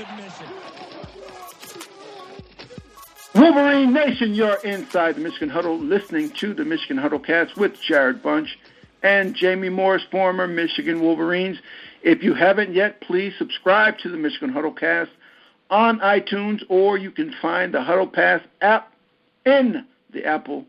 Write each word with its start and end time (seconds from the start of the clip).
Admission. 0.00 0.46
Wolverine 3.34 3.92
Nation, 3.92 4.34
you're 4.34 4.56
inside 4.64 5.16
the 5.16 5.20
Michigan 5.20 5.50
Huddle, 5.50 5.78
listening 5.78 6.30
to 6.30 6.54
the 6.54 6.64
Michigan 6.64 6.96
Huddle 6.96 7.18
cast 7.18 7.56
with 7.56 7.74
Jarrod 7.80 8.22
Bunch 8.22 8.58
and 9.02 9.34
Jamie 9.34 9.68
Morris, 9.68 10.02
former 10.10 10.46
Michigan 10.46 11.00
Wolverines. 11.00 11.58
If 12.02 12.22
you 12.22 12.34
haven't 12.34 12.72
yet, 12.72 13.00
please 13.02 13.34
subscribe 13.38 13.98
to 13.98 14.08
the 14.08 14.16
Michigan 14.16 14.50
Huddle 14.50 14.72
cast 14.72 15.10
on 15.68 16.00
iTunes, 16.00 16.62
or 16.68 16.96
you 16.96 17.10
can 17.10 17.34
find 17.40 17.72
the 17.72 17.82
Huddle 17.82 18.06
Pass 18.06 18.40
app 18.60 18.92
in 19.44 19.86
the 20.12 20.24
Apple 20.24 20.64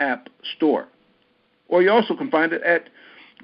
App 0.00 0.28
Store. 0.56 0.86
Or 1.68 1.82
you 1.82 1.90
also 1.90 2.14
can 2.16 2.30
find 2.30 2.52
it 2.52 2.62
at 2.62 2.88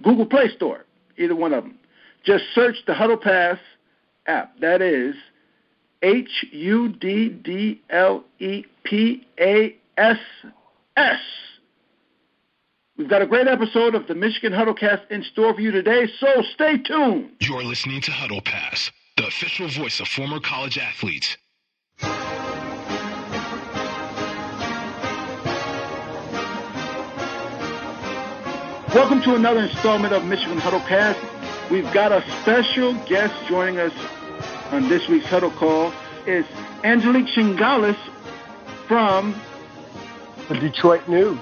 Google 0.03 0.27
Play 0.27 0.49
Store, 0.55 0.85
either 1.19 1.35
one 1.35 1.53
of 1.53 1.65
them. 1.65 1.79
Just 2.25 2.45
search 2.55 2.77
the 2.87 2.95
Huddle 2.95 3.17
Pass 3.17 3.59
app. 4.27 4.59
That 4.61 4.81
is 4.81 5.15
H 6.03 6.45
U 6.51 6.89
D 6.89 7.29
D 7.29 7.81
L 7.91 8.25
E 8.41 8.65
P 8.85 9.27
A 9.39 9.77
S 9.97 10.19
S. 10.97 11.21
We've 12.97 13.09
got 13.09 13.23
a 13.23 13.27
great 13.27 13.49
episode 13.49 13.95
of 13.95 14.07
the 14.07 14.15
Michigan 14.15 14.53
Huddlecast 14.53 15.11
in 15.11 15.23
store 15.23 15.55
for 15.55 15.61
you 15.61 15.71
today, 15.71 16.09
so 16.19 16.43
stay 16.55 16.79
tuned. 16.79 17.31
You're 17.41 17.65
listening 17.65 18.01
to 18.03 18.11
Huddle 18.11 18.41
Pass, 18.43 18.91
the 19.17 19.27
official 19.27 19.69
voice 19.69 20.01
of 20.01 20.09
former 20.09 20.41
college 20.41 20.77
athletes. 20.77 21.37
Welcome 28.95 29.23
to 29.23 29.35
another 29.35 29.61
installment 29.61 30.13
of 30.13 30.25
Michigan 30.27 30.59
Huddlecast. 30.59 31.71
We've 31.71 31.91
got 31.95 32.13
a 32.13 32.23
special 32.43 32.93
guest 33.07 33.35
joining 33.49 33.79
us 33.79 33.93
on 34.73 34.89
this 34.89 35.07
week's 35.07 35.27
Huddle 35.27 35.51
Call. 35.51 35.93
Is 36.27 36.47
Angelique 36.83 37.27
Chengelis 37.27 37.97
from 38.89 39.39
the 40.49 40.55
Detroit 40.55 41.07
News. 41.09 41.39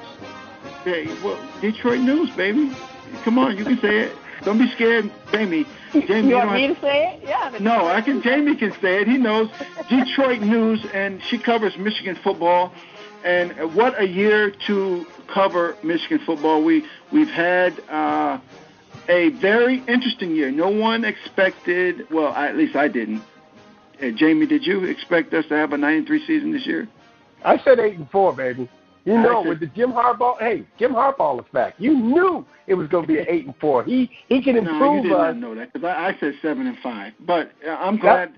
Hey, 0.83 1.06
well, 1.22 1.39
Detroit 1.61 2.00
News, 2.00 2.31
baby. 2.31 2.75
Come 3.22 3.39
on, 3.39 3.56
you 3.56 3.64
can 3.64 3.78
say 3.78 4.00
it. 4.00 4.17
Don't 4.42 4.59
be 4.59 4.69
scared, 4.70 5.11
Jamie. 5.31 5.67
Jamie, 5.92 6.31
you 6.31 6.34
want 6.37 6.53
me 6.55 6.69
to 6.69 6.81
say 6.81 7.14
it? 7.14 7.28
Yeah. 7.28 7.56
No, 7.61 7.87
I 7.87 8.00
can. 8.00 8.22
Jamie 8.22 8.56
can 8.56 8.72
say 8.81 9.03
it. 9.03 9.09
He 9.09 9.17
knows 9.17 9.48
Detroit 9.89 10.41
News, 10.41 10.84
and 10.92 11.22
she 11.22 11.39
covers 11.39 11.77
Michigan 11.77 12.17
football. 12.17 12.72
And 13.22 13.53
what 13.75 14.00
a 14.00 14.09
year 14.09 14.50
to 14.67 15.06
cover 15.27 15.77
Michigan 15.83 16.20
football. 16.25 16.65
We 16.65 16.84
we've 17.12 17.31
had 17.31 17.78
uh, 17.91 18.39
a 19.09 19.31
very 19.31 19.83
interesting 19.88 20.34
year. 20.34 20.50
No 20.50 20.69
one 20.69 21.05
expected. 21.05 22.06
Well, 22.11 22.33
at 22.33 22.56
least 22.56 22.77
I 22.77 22.88
didn't. 22.88 23.22
Uh, 24.03 24.11
Jamie, 24.16 24.47
did 24.47 24.65
you 24.65 24.84
expect 24.84 25.34
us 25.34 25.44
to 25.49 25.55
have 25.55 25.72
a 25.72 25.78
93 25.78 26.27
season 26.27 26.53
this 26.53 26.66
year? 26.66 26.88
I 27.44 27.59
said 27.59 27.78
eight 27.78 27.97
and 27.97 28.11
four, 28.11 28.34
baby. 28.34 28.69
You 29.05 29.15
know, 29.15 29.43
with 29.43 29.61
the 29.61 29.66
Jim 29.66 29.93
Harbaugh, 29.93 30.38
hey, 30.38 30.65
Jim 30.78 30.93
Harbaugh 30.93 31.41
is 31.41 31.47
back. 31.53 31.75
You 31.78 31.94
knew 31.94 32.44
it 32.66 32.75
was 32.75 32.87
going 32.88 33.05
to 33.05 33.09
be 33.09 33.19
an 33.19 33.27
eight 33.28 33.47
and 33.47 33.56
four. 33.56 33.83
He 33.83 34.11
he 34.28 34.43
can 34.43 34.56
improve. 34.56 34.81
No, 34.81 34.97
you 34.97 35.03
did 35.05 35.12
us. 35.12 35.19
not 35.19 35.37
know 35.38 35.55
that 35.55 35.72
because 35.72 35.87
I, 35.87 36.09
I 36.09 36.17
said 36.21 36.34
seven 36.43 36.67
and 36.67 36.78
five. 36.78 37.15
But 37.21 37.53
uh, 37.67 37.71
I'm 37.71 37.97
glad. 37.97 38.34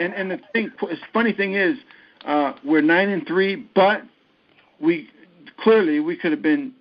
And 0.00 0.14
and 0.14 0.30
the 0.30 0.40
thing, 0.54 0.72
funny 1.12 1.34
thing 1.34 1.54
is, 1.54 1.76
uh, 2.24 2.54
we're 2.64 2.80
nine 2.80 3.10
and 3.10 3.26
three, 3.26 3.56
but 3.74 4.02
we 4.80 5.10
clearly 5.58 6.00
we 6.00 6.16
could 6.16 6.30
have 6.32 6.42
been, 6.42 6.72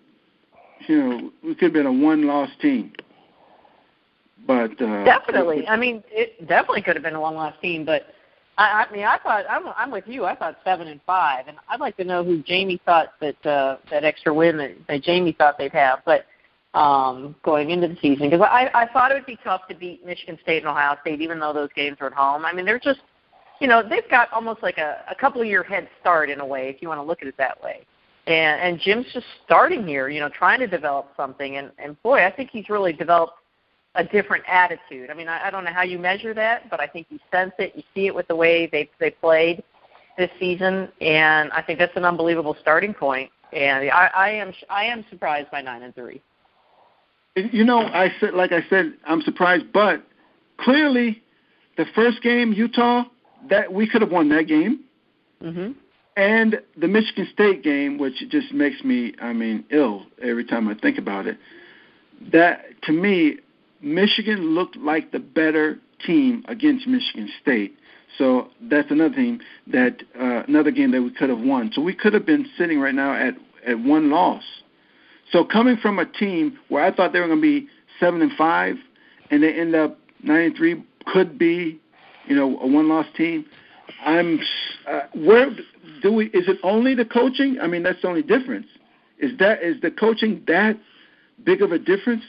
you 0.87 0.97
know, 0.97 1.31
we 1.43 1.55
could 1.55 1.65
have 1.65 1.73
been 1.73 1.85
a 1.85 1.93
one-loss 1.93 2.49
team. 2.61 2.93
But 4.45 4.81
uh, 4.81 5.03
definitely, 5.05 5.67
I 5.67 5.77
mean, 5.77 6.03
it 6.09 6.47
definitely 6.47 6.81
could 6.81 6.95
have 6.95 7.03
been 7.03 7.15
a 7.15 7.21
one-loss 7.21 7.55
team, 7.61 7.85
but. 7.85 8.07
I, 8.55 8.85
I 8.87 8.93
mean, 8.93 9.03
I 9.03 9.17
thought 9.17 9.45
I'm 9.49 9.63
I'm 9.75 9.89
with 9.89 10.03
you. 10.05 10.25
I 10.25 10.35
thought 10.35 10.57
seven 10.63 10.87
and 10.87 11.01
five, 11.07 11.47
and 11.47 11.57
I'd 11.69 11.79
like 11.79 11.97
to 11.97 12.03
know 12.03 12.23
who 12.23 12.43
Jamie 12.43 12.79
thought 12.85 13.13
that 13.19 13.43
uh, 13.47 13.77
that 13.89 14.03
extra 14.03 14.31
win 14.31 14.57
that, 14.57 14.75
that 14.87 15.01
Jamie 15.01 15.31
thought 15.35 15.57
they'd 15.57 15.71
have. 15.71 16.03
But 16.05 16.27
um, 16.77 17.35
going 17.43 17.71
into 17.71 17.87
the 17.87 17.97
season, 17.99 18.29
because 18.29 18.45
I 18.47 18.69
I 18.75 18.87
thought 18.93 19.11
it 19.11 19.15
would 19.15 19.25
be 19.25 19.39
tough 19.43 19.61
to 19.69 19.75
beat 19.75 20.05
Michigan 20.05 20.37
State 20.43 20.59
and 20.59 20.67
Ohio 20.67 20.95
State, 21.01 21.19
even 21.19 21.39
though 21.39 21.51
those 21.51 21.69
games 21.75 21.97
were 21.99 22.05
at 22.07 22.13
home. 22.13 22.45
I 22.45 22.53
mean, 22.53 22.63
they're 22.63 22.77
just, 22.79 22.99
you 23.59 23.67
know, 23.67 23.81
they've 23.81 24.07
got 24.11 24.31
almost 24.31 24.61
like 24.61 24.77
a, 24.77 25.03
a 25.09 25.15
couple 25.15 25.41
of 25.41 25.47
year 25.47 25.63
head 25.63 25.89
start 25.99 26.29
in 26.29 26.39
a 26.39 26.45
way, 26.45 26.69
if 26.69 26.79
you 26.79 26.87
want 26.87 26.99
to 26.99 27.03
look 27.03 27.23
at 27.23 27.27
it 27.27 27.35
that 27.39 27.59
way. 27.63 27.85
And 28.25 28.61
and 28.61 28.79
Jim's 28.79 29.05
just 29.13 29.25
starting 29.45 29.85
here, 29.85 30.07
you 30.07 30.19
know, 30.21 30.29
trying 30.29 30.59
to 30.59 30.67
develop 30.67 31.09
something, 31.17 31.57
and 31.57 31.71
and 31.77 32.01
boy, 32.03 32.25
I 32.25 32.31
think 32.31 32.51
he's 32.51 32.69
really 32.69 32.93
developed 32.93 33.33
a 33.95 34.03
different 34.03 34.43
attitude. 34.47 35.09
I 35.09 35.13
mean, 35.13 35.27
I, 35.27 35.47
I 35.47 35.51
don't 35.51 35.63
know 35.65 35.73
how 35.73 35.83
you 35.83 35.99
measure 35.99 36.33
that, 36.33 36.69
but 36.69 36.79
I 36.79 36.87
think 36.87 37.07
you 37.09 37.19
sense 37.31 37.51
it. 37.59 37.73
You 37.75 37.83
see 37.93 38.07
it 38.07 38.15
with 38.15 38.27
the 38.27 38.35
way 38.35 38.67
they 38.67 38.89
they 38.99 39.11
played 39.11 39.63
this 40.17 40.29
season, 40.39 40.89
and 41.01 41.51
I 41.51 41.61
think 41.61 41.79
that's 41.79 41.95
an 41.95 42.05
unbelievable 42.05 42.55
starting 42.61 42.93
point. 42.93 43.29
And 43.51 43.89
I, 43.91 44.09
I 44.15 44.29
am 44.29 44.53
I 44.69 44.85
am 44.85 45.05
surprised 45.09 45.51
by 45.51 45.61
nine 45.61 45.83
and 45.83 45.93
three. 45.93 46.21
You 47.35 47.63
know, 47.65 47.79
I 47.79 48.09
said 48.19 48.33
like 48.33 48.51
I 48.51 48.61
said, 48.69 48.93
I'm 49.05 49.21
surprised, 49.21 49.65
but 49.73 50.03
clearly, 50.57 51.21
the 51.77 51.85
first 51.93 52.21
game 52.21 52.53
Utah 52.53 53.03
that 53.49 53.71
we 53.71 53.87
could 53.87 54.01
have 54.01 54.11
won 54.11 54.29
that 54.29 54.47
game, 54.47 54.81
mm-hmm. 55.41 55.73
And 56.15 56.61
the 56.77 56.87
Michigan 56.87 57.27
State 57.33 57.63
game, 57.63 57.97
which 57.97 58.15
just 58.29 58.53
makes 58.53 58.83
me 58.83 59.13
I 59.21 59.33
mean 59.33 59.65
ill 59.71 60.05
every 60.21 60.45
time 60.45 60.67
I 60.67 60.75
think 60.75 60.97
about 60.97 61.27
it. 61.27 61.37
That 62.31 62.81
to 62.83 62.91
me 62.91 63.37
Michigan 63.81 64.55
looked 64.55 64.77
like 64.77 65.11
the 65.11 65.19
better 65.19 65.79
team 66.05 66.43
against 66.47 66.87
Michigan 66.87 67.29
State. 67.41 67.77
So 68.17 68.49
that's 68.61 68.91
another 68.91 69.15
team 69.15 69.41
that 69.67 70.03
uh, 70.19 70.43
another 70.47 70.71
game 70.71 70.91
that 70.91 71.01
we 71.01 71.11
could 71.11 71.29
have 71.29 71.39
won. 71.39 71.71
So 71.73 71.81
we 71.81 71.93
could 71.93 72.13
have 72.13 72.25
been 72.25 72.47
sitting 72.57 72.79
right 72.79 72.95
now 72.95 73.13
at 73.13 73.35
at 73.67 73.79
one 73.79 74.11
loss. 74.11 74.43
So 75.31 75.43
coming 75.43 75.77
from 75.77 75.99
a 75.99 76.05
team 76.05 76.59
where 76.69 76.83
I 76.83 76.91
thought 76.93 77.13
they 77.13 77.19
were 77.19 77.27
going 77.27 77.39
to 77.39 77.41
be 77.41 77.67
seven 77.99 78.21
and 78.21 78.31
five, 78.33 78.75
and 79.31 79.41
they 79.41 79.53
end 79.53 79.73
up 79.73 79.97
nine 80.21 80.41
and 80.41 80.55
three, 80.55 80.83
could 81.05 81.37
be, 81.37 81.79
you 82.27 82.35
know, 82.35 82.59
a 82.59 82.67
one 82.67 82.87
loss 82.87 83.07
team. 83.15 83.45
I'm 84.05 84.39
uh, 84.87 85.01
where 85.13 85.51
do 86.01 86.13
we? 86.13 86.25
Is 86.27 86.47
it 86.47 86.57
only 86.63 86.95
the 86.95 87.05
coaching? 87.05 87.57
I 87.61 87.67
mean, 87.67 87.83
that's 87.83 88.01
the 88.01 88.07
only 88.07 88.23
difference. 88.23 88.67
Is 89.19 89.37
that 89.39 89.63
is 89.63 89.79
the 89.81 89.91
coaching 89.91 90.43
that 90.47 90.77
big 91.43 91.61
of 91.61 91.71
a 91.71 91.79
difference? 91.79 92.23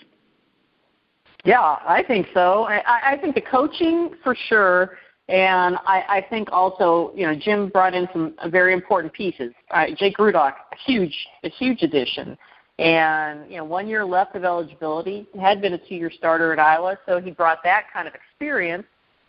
Yeah, 1.45 1.61
I 1.61 2.03
think 2.07 2.29
so. 2.33 2.65
I, 2.65 3.13
I 3.13 3.19
think 3.19 3.35
the 3.35 3.43
coaching 3.43 4.15
for 4.23 4.35
sure, 4.49 4.97
and 5.29 5.77
I, 5.85 6.05
I 6.09 6.27
think 6.31 6.49
also, 6.51 7.13
you 7.15 7.27
know, 7.27 7.35
Jim 7.39 7.69
brought 7.69 7.93
in 7.93 8.09
some 8.15 8.35
very 8.51 8.73
important 8.73 9.13
pieces. 9.13 9.53
Uh, 9.71 9.87
Jake 9.99 10.17
Rudock, 10.17 10.55
a 10.73 10.77
huge, 10.87 11.15
a 11.43 11.51
huge 11.51 11.83
addition, 11.83 12.39
and 12.79 13.51
you 13.51 13.59
know, 13.59 13.65
one 13.65 13.87
year 13.89 14.07
left 14.07 14.37
of 14.37 14.45
eligibility. 14.45 15.27
Had 15.39 15.61
been 15.61 15.75
a 15.75 15.79
two-year 15.79 16.11
starter 16.11 16.53
at 16.53 16.59
Iowa, 16.59 16.99
so 17.07 17.21
he 17.21 17.31
brought 17.31 17.59
that 17.65 17.93
kind 17.93 18.09
of 18.09 18.15
experience. 18.15 18.87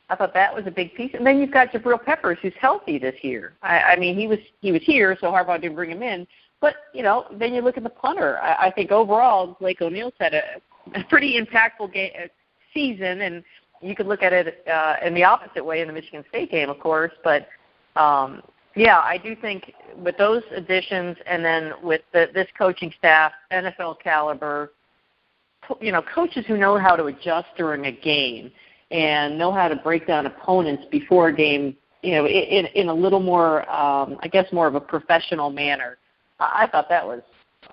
I 0.09 0.15
thought 0.15 0.33
that 0.33 0.53
was 0.53 0.67
a 0.67 0.71
big 0.71 0.93
piece. 0.93 1.11
And 1.13 1.25
then 1.25 1.39
you've 1.39 1.51
got 1.51 1.71
Jabril 1.71 2.03
Peppers, 2.03 2.37
who's 2.41 2.53
healthy 2.59 2.99
this 2.99 3.15
year. 3.23 3.53
I, 3.63 3.79
I 3.79 3.95
mean, 3.97 4.17
he 4.17 4.27
was 4.27 4.39
he 4.61 4.71
was 4.71 4.81
here, 4.83 5.17
so 5.19 5.31
Harbaugh 5.31 5.59
didn't 5.59 5.75
bring 5.75 5.91
him 5.91 6.03
in. 6.03 6.27
But 6.61 6.75
you 6.93 7.03
know, 7.03 7.25
then 7.31 7.53
you 7.53 7.61
look 7.61 7.77
at 7.77 7.83
the 7.83 7.89
punter. 7.89 8.37
I, 8.39 8.67
I 8.67 8.71
think 8.71 8.91
overall, 8.91 9.57
Blake 9.59 9.81
O'Neal 9.81 10.11
had 10.19 10.33
a 10.33 10.41
a 10.93 11.03
pretty 11.05 11.39
impactful 11.39 11.93
game, 11.93 12.11
season, 12.73 13.21
and 13.21 13.43
you 13.81 13.95
could 13.95 14.07
look 14.07 14.21
at 14.21 14.33
it 14.33 14.63
uh, 14.67 14.95
in 15.03 15.13
the 15.13 15.23
opposite 15.23 15.63
way 15.63 15.81
in 15.81 15.87
the 15.87 15.93
Michigan 15.93 16.23
State 16.29 16.51
game, 16.51 16.69
of 16.69 16.79
course. 16.79 17.11
But 17.23 17.47
um, 17.95 18.43
yeah, 18.75 18.99
I 18.99 19.17
do 19.17 19.35
think 19.35 19.73
with 19.97 20.17
those 20.17 20.43
additions, 20.55 21.17
and 21.25 21.43
then 21.43 21.73
with 21.81 22.01
the, 22.13 22.29
this 22.33 22.47
coaching 22.57 22.93
staff, 22.97 23.31
NFL 23.51 23.99
caliber, 24.01 24.73
you 25.81 25.91
know, 25.91 26.03
coaches 26.13 26.45
who 26.47 26.57
know 26.57 26.77
how 26.77 26.95
to 26.95 27.05
adjust 27.05 27.47
during 27.57 27.85
a 27.85 27.91
game 27.91 28.51
and 28.91 29.37
know 29.37 29.51
how 29.51 29.67
to 29.67 29.75
break 29.75 30.07
down 30.07 30.25
opponents 30.25 30.83
before 30.91 31.29
a 31.29 31.35
game 31.35 31.75
you 32.05 32.11
know, 32.11 32.27
in 32.27 32.67
in 32.67 32.89
a 32.89 32.93
little 32.93 33.19
more, 33.19 33.69
um, 33.69 34.17
I 34.21 34.27
guess, 34.27 34.45
more 34.53 34.67
of 34.67 34.75
a 34.75 34.79
professional 34.79 35.49
manner. 35.49 35.97
I, 36.39 36.67
thought 36.71 36.87
that 36.89 37.05
was. 37.05 37.21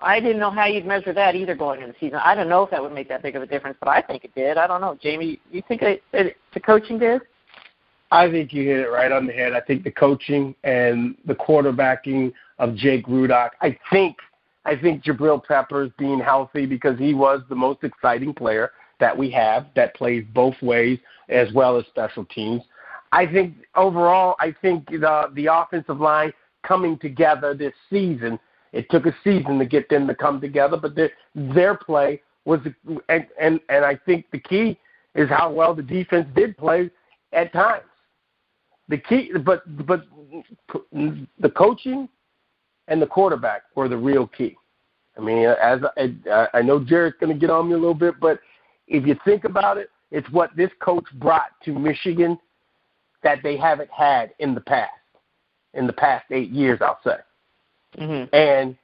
I 0.01 0.19
didn't 0.19 0.39
know 0.39 0.49
how 0.49 0.65
you'd 0.65 0.85
measure 0.85 1.13
that 1.13 1.35
either 1.35 1.53
going 1.53 1.81
into 1.81 1.93
the 1.93 1.99
season. 1.99 2.19
I 2.23 2.33
don't 2.33 2.49
know 2.49 2.63
if 2.63 2.71
that 2.71 2.81
would 2.81 2.93
make 2.93 3.07
that 3.09 3.21
big 3.21 3.35
of 3.35 3.43
a 3.43 3.45
difference, 3.45 3.77
but 3.79 3.89
I 3.89 4.01
think 4.01 4.25
it 4.25 4.33
did. 4.33 4.57
I 4.57 4.65
don't 4.65 4.81
know, 4.81 4.97
Jamie. 5.01 5.39
You 5.51 5.61
think 5.67 5.83
it, 5.83 6.01
it, 6.13 6.37
the 6.53 6.59
coaching 6.59 6.97
did? 6.97 7.21
I 8.11 8.29
think 8.29 8.53
you 8.53 8.63
hit 8.63 8.79
it 8.79 8.89
right 8.89 9.11
on 9.11 9.27
the 9.27 9.33
head. 9.33 9.53
I 9.53 9.61
think 9.61 9.83
the 9.83 9.91
coaching 9.91 10.55
and 10.63 11.15
the 11.25 11.35
quarterbacking 11.35 12.33
of 12.57 12.75
Jake 12.75 13.05
Rudock. 13.05 13.51
I 13.61 13.77
think 13.91 14.17
I 14.65 14.75
think 14.75 15.03
Jabril 15.03 15.43
Peppers 15.43 15.91
being 15.99 16.19
healthy 16.19 16.65
because 16.65 16.97
he 16.97 17.13
was 17.13 17.41
the 17.49 17.55
most 17.55 17.83
exciting 17.83 18.33
player 18.33 18.71
that 18.99 19.17
we 19.17 19.29
have 19.31 19.67
that 19.75 19.95
plays 19.95 20.23
both 20.33 20.55
ways 20.61 20.99
as 21.29 21.51
well 21.53 21.77
as 21.77 21.85
special 21.87 22.25
teams. 22.25 22.61
I 23.11 23.25
think 23.27 23.55
overall, 23.75 24.35
I 24.39 24.55
think 24.61 24.89
the 24.89 25.29
the 25.33 25.47
offensive 25.47 25.99
line 25.99 26.33
coming 26.63 26.97
together 26.97 27.53
this 27.53 27.73
season. 27.89 28.39
It 28.71 28.89
took 28.89 29.05
a 29.05 29.15
season 29.23 29.59
to 29.59 29.65
get 29.65 29.87
them 29.89 30.07
to 30.07 30.15
come 30.15 30.41
together, 30.41 30.77
but 30.77 30.95
their 30.95 31.11
their 31.35 31.75
play 31.75 32.21
was 32.45 32.59
and 33.09 33.27
and 33.39 33.59
and 33.69 33.85
I 33.85 33.99
think 34.05 34.25
the 34.31 34.39
key 34.39 34.79
is 35.15 35.29
how 35.29 35.51
well 35.51 35.75
the 35.75 35.83
defense 35.83 36.27
did 36.35 36.57
play 36.57 36.89
at 37.33 37.53
times. 37.53 37.83
The 38.89 38.97
key, 38.97 39.31
but 39.45 39.61
but 39.85 40.05
the 40.91 41.49
coaching 41.55 42.09
and 42.87 43.01
the 43.01 43.07
quarterback 43.07 43.63
were 43.75 43.87
the 43.87 43.97
real 43.97 44.27
key. 44.27 44.57
I 45.17 45.21
mean, 45.21 45.45
as 45.45 45.81
I, 45.97 46.47
I 46.53 46.61
know 46.61 46.79
Jarrod's 46.79 47.15
going 47.19 47.31
to 47.31 47.39
get 47.39 47.51
on 47.51 47.67
me 47.67 47.75
a 47.75 47.77
little 47.77 47.93
bit, 47.93 48.15
but 48.19 48.39
if 48.87 49.05
you 49.05 49.15
think 49.25 49.43
about 49.43 49.77
it, 49.77 49.89
it's 50.11 50.29
what 50.31 50.55
this 50.55 50.69
coach 50.79 51.05
brought 51.15 51.51
to 51.65 51.71
Michigan 51.71 52.37
that 53.23 53.39
they 53.41 53.57
haven't 53.57 53.89
had 53.89 54.31
in 54.39 54.53
the 54.53 54.61
past, 54.61 54.91
in 55.73 55.87
the 55.87 55.93
past 55.93 56.25
eight 56.31 56.51
years, 56.51 56.79
I'll 56.81 56.99
say. 57.03 57.17
Mm-hmm. 57.97 58.35
And 58.35 58.77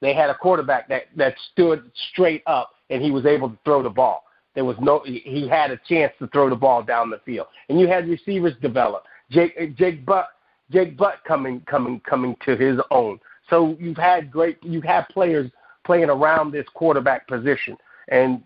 they 0.00 0.14
had 0.14 0.30
a 0.30 0.34
quarterback 0.34 0.88
that 0.88 1.04
that 1.16 1.34
stood 1.52 1.90
straight 2.12 2.42
up 2.46 2.70
and 2.88 3.02
he 3.02 3.10
was 3.10 3.26
able 3.26 3.50
to 3.50 3.58
throw 3.64 3.82
the 3.82 3.90
ball. 3.90 4.24
There 4.54 4.64
was 4.64 4.76
no 4.80 5.02
he 5.04 5.48
had 5.48 5.70
a 5.70 5.80
chance 5.88 6.12
to 6.18 6.26
throw 6.28 6.50
the 6.50 6.56
ball 6.56 6.82
down 6.82 7.10
the 7.10 7.20
field, 7.24 7.46
and 7.68 7.78
you 7.78 7.86
had 7.86 8.08
receivers 8.08 8.54
develop. 8.60 9.04
Jake 9.30 9.76
Jake 9.76 10.04
Butt 10.04 10.28
Jake 10.72 10.96
Butt 10.96 11.16
coming 11.26 11.60
coming 11.66 12.00
coming 12.00 12.36
to 12.44 12.56
his 12.56 12.78
own. 12.90 13.20
So 13.48 13.76
you've 13.78 13.96
had 13.96 14.30
great 14.30 14.58
you've 14.62 14.84
had 14.84 15.08
players 15.08 15.50
playing 15.84 16.10
around 16.10 16.50
this 16.52 16.66
quarterback 16.74 17.28
position, 17.28 17.76
and 18.08 18.42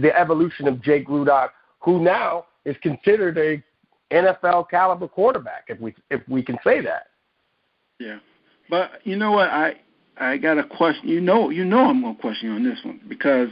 the 0.00 0.18
evolution 0.18 0.68
of 0.68 0.82
Jake 0.82 1.06
Rudock, 1.08 1.50
who 1.80 2.00
now 2.00 2.46
is 2.64 2.76
considered 2.82 3.38
a 3.38 3.62
NFL 4.14 4.68
caliber 4.70 5.08
quarterback, 5.08 5.64
if 5.68 5.80
we 5.80 5.94
if 6.10 6.20
we 6.28 6.42
can 6.42 6.58
say 6.64 6.80
that. 6.80 7.08
Yeah, 7.98 8.18
but 8.68 9.00
you 9.04 9.16
know 9.16 9.32
what? 9.32 9.48
I 9.48 9.76
I 10.18 10.36
got 10.36 10.58
a 10.58 10.64
question. 10.64 11.08
You 11.08 11.20
know, 11.20 11.50
you 11.50 11.64
know, 11.64 11.86
I'm 11.86 12.02
going 12.02 12.14
to 12.14 12.20
question 12.20 12.50
you 12.50 12.54
on 12.54 12.64
this 12.64 12.78
one 12.84 13.00
because 13.08 13.48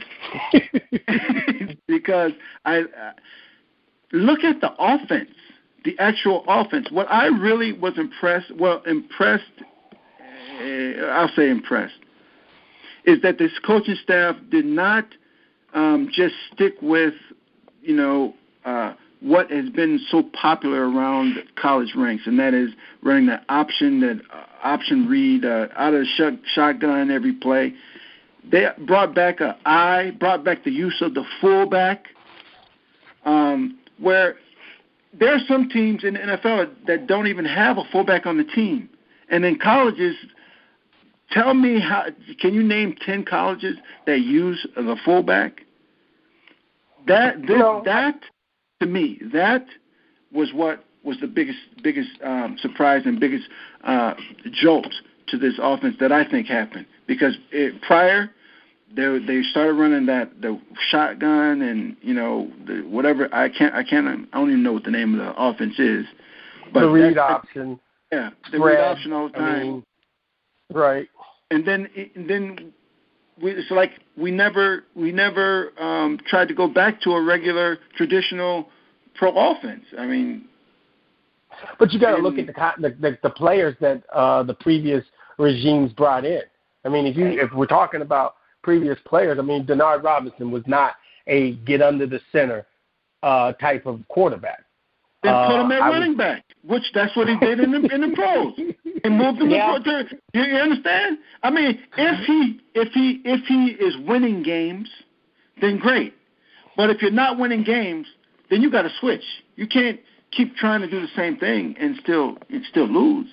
because 1.87 2.31
I 2.65 2.81
uh, 2.81 3.11
look 4.11 4.43
at 4.43 4.61
the 4.61 4.71
offense, 4.77 5.31
the 5.83 5.97
actual 5.99 6.43
offense. 6.47 6.87
What 6.91 7.11
I 7.11 7.27
really 7.27 7.73
was 7.73 7.97
impressed, 7.97 8.55
well, 8.57 8.81
impressed. 8.85 9.43
Uh, 10.61 11.05
I'll 11.07 11.31
say 11.35 11.49
impressed, 11.49 11.95
is 13.05 13.21
that 13.23 13.39
this 13.39 13.51
coaching 13.65 13.97
staff 14.03 14.35
did 14.51 14.65
not 14.65 15.05
um, 15.73 16.09
just 16.11 16.35
stick 16.53 16.75
with, 16.81 17.13
you 17.81 17.95
know, 17.95 18.33
uh, 18.65 18.93
what 19.21 19.51
has 19.51 19.69
been 19.69 19.99
so 20.09 20.23
popular 20.33 20.89
around 20.89 21.35
college 21.55 21.93
ranks, 21.95 22.23
and 22.25 22.39
that 22.39 22.53
is 22.53 22.71
running 23.03 23.27
that 23.27 23.43
option, 23.49 23.99
that 24.01 24.19
uh, 24.33 24.43
option 24.63 25.07
read 25.07 25.45
uh, 25.45 25.67
out 25.75 25.93
of 25.93 26.01
the 26.01 26.05
sh- 26.05 26.53
shotgun 26.53 27.11
every 27.11 27.33
play. 27.33 27.73
They 28.51 28.67
brought 28.87 29.13
back 29.13 29.39
a 29.39 29.57
I, 29.65 30.11
brought 30.19 30.43
back 30.43 30.63
the 30.63 30.71
use 30.71 31.01
of 31.01 31.13
the 31.13 31.23
fullback, 31.39 32.07
um, 33.23 33.79
where 33.99 34.37
there 35.13 35.33
are 35.35 35.41
some 35.47 35.69
teams 35.69 36.03
in 36.03 36.15
the 36.15 36.19
NFL 36.19 36.71
that 36.87 37.05
don't 37.05 37.27
even 37.27 37.45
have 37.45 37.77
a 37.77 37.83
fullback 37.91 38.25
on 38.25 38.37
the 38.37 38.43
team, 38.43 38.89
and 39.29 39.45
in 39.45 39.59
colleges. 39.59 40.15
Tell 41.31 41.53
me 41.53 41.79
how. 41.79 42.05
Can 42.39 42.53
you 42.53 42.63
name 42.63 42.95
ten 43.05 43.23
colleges 43.23 43.77
that 44.05 44.19
use 44.21 44.65
the 44.75 44.95
fullback? 45.05 45.61
That 47.07 47.41
this, 47.41 47.57
No. 47.57 47.81
that 47.85 48.19
to 48.81 48.85
me, 48.87 49.19
that 49.33 49.65
was 50.31 50.53
what 50.53 50.83
was 51.03 51.17
the 51.19 51.27
biggest 51.27 51.59
biggest 51.83 52.09
um, 52.23 52.57
surprise 52.61 53.03
and 53.05 53.19
biggest 53.19 53.45
uh, 53.83 54.13
jolt 54.51 54.93
to 55.27 55.37
this 55.37 55.53
offense 55.61 55.95
that 55.99 56.11
I 56.11 56.29
think 56.29 56.47
happened 56.47 56.85
because 57.07 57.37
it, 57.51 57.81
prior 57.81 58.29
they 58.95 59.19
they 59.25 59.41
started 59.43 59.73
running 59.73 60.05
that 60.07 60.41
the 60.41 60.59
shotgun 60.89 61.61
and 61.61 61.95
you 62.01 62.13
know 62.13 62.51
the, 62.67 62.81
whatever 62.87 63.33
I 63.33 63.49
can't 63.49 63.73
I 63.73 63.83
can't 63.83 64.07
I 64.33 64.37
don't 64.37 64.49
even 64.49 64.63
know 64.63 64.73
what 64.73 64.83
the 64.83 64.91
name 64.91 65.17
of 65.19 65.25
the 65.25 65.33
offense 65.41 65.79
is, 65.79 66.05
but 66.73 66.81
the 66.81 66.89
read 66.89 67.15
that- 67.15 67.21
option, 67.31 67.79
yeah 68.11 68.31
the 68.51 68.59
read 68.59 68.79
option 68.79 69.13
all 69.13 69.29
the 69.29 69.37
I 69.37 69.39
time 69.39 69.61
mean, 69.61 69.83
right? 70.73 71.07
and 71.51 71.67
then 71.67 71.87
and 72.15 72.29
then 72.29 72.73
we, 73.41 73.51
it's 73.51 73.69
like 73.69 73.91
we 74.17 74.31
never 74.31 74.85
we 74.95 75.11
never 75.11 75.71
um, 75.79 76.17
tried 76.27 76.47
to 76.47 76.53
go 76.53 76.67
back 76.67 77.01
to 77.01 77.11
a 77.11 77.21
regular 77.21 77.77
traditional 77.95 78.69
pro 79.15 79.31
offense. 79.51 79.83
I 79.99 80.07
mean, 80.07 80.45
But 81.77 81.91
you 81.91 81.99
got 81.99 82.15
to 82.15 82.21
look 82.21 82.39
at 82.39 82.47
the, 82.47 82.95
the 82.99 83.17
the 83.21 83.29
players 83.29 83.75
that 83.81 84.03
uh, 84.11 84.43
the 84.43 84.55
previous 84.55 85.03
regimes 85.37 85.91
brought 85.93 86.25
in. 86.25 86.41
I 86.85 86.89
mean, 86.89 87.05
if 87.05 87.15
you 87.15 87.27
if 87.27 87.51
we're 87.53 87.67
talking 87.67 88.01
about 88.01 88.35
previous 88.63 88.97
players, 89.05 89.37
I 89.37 89.41
mean, 89.41 89.65
Denard 89.65 90.03
Robinson 90.03 90.51
was 90.51 90.63
not 90.65 90.93
a 91.27 91.53
get 91.67 91.81
under 91.81 92.07
the 92.07 92.19
center 92.31 92.65
uh, 93.23 93.51
type 93.53 93.85
of 93.85 93.99
quarterback. 94.07 94.63
Then 95.23 95.33
put 95.47 95.55
Uh, 95.55 95.63
him 95.65 95.71
at 95.71 95.81
I 95.81 95.89
running 95.89 96.09
was- 96.11 96.17
back, 96.17 96.45
which 96.63 96.91
that's 96.93 97.15
what 97.15 97.27
he 97.29 97.37
did 97.37 97.59
in 97.59 97.71
the 97.71 97.93
in 97.93 98.01
the 98.01 98.09
pros, 98.15 98.53
and 99.03 99.17
moved 99.17 99.41
him 99.41 99.49
Yeah. 99.49 99.77
to, 99.77 100.03
to 100.03 100.17
you, 100.33 100.43
you 100.43 100.55
understand? 100.57 101.17
I 101.43 101.49
mean, 101.49 101.79
if 101.97 102.19
he 102.25 102.59
if 102.73 102.91
he 102.93 103.21
if 103.25 103.45
he 103.45 103.67
is 103.83 103.95
winning 104.07 104.41
games, 104.43 104.89
then 105.61 105.77
great. 105.77 106.13
But 106.75 106.89
if 106.89 107.01
you're 107.01 107.11
not 107.11 107.37
winning 107.37 107.63
games, 107.63 108.07
then 108.49 108.61
you 108.61 108.69
got 108.71 108.83
to 108.83 108.89
switch. 108.99 109.23
You 109.55 109.67
can't 109.67 109.99
keep 110.31 110.55
trying 110.55 110.81
to 110.81 110.87
do 110.89 111.01
the 111.01 111.07
same 111.09 111.37
thing 111.37 111.75
and 111.79 111.95
still 111.97 112.37
and 112.49 112.63
still 112.65 112.87
lose. 112.87 113.27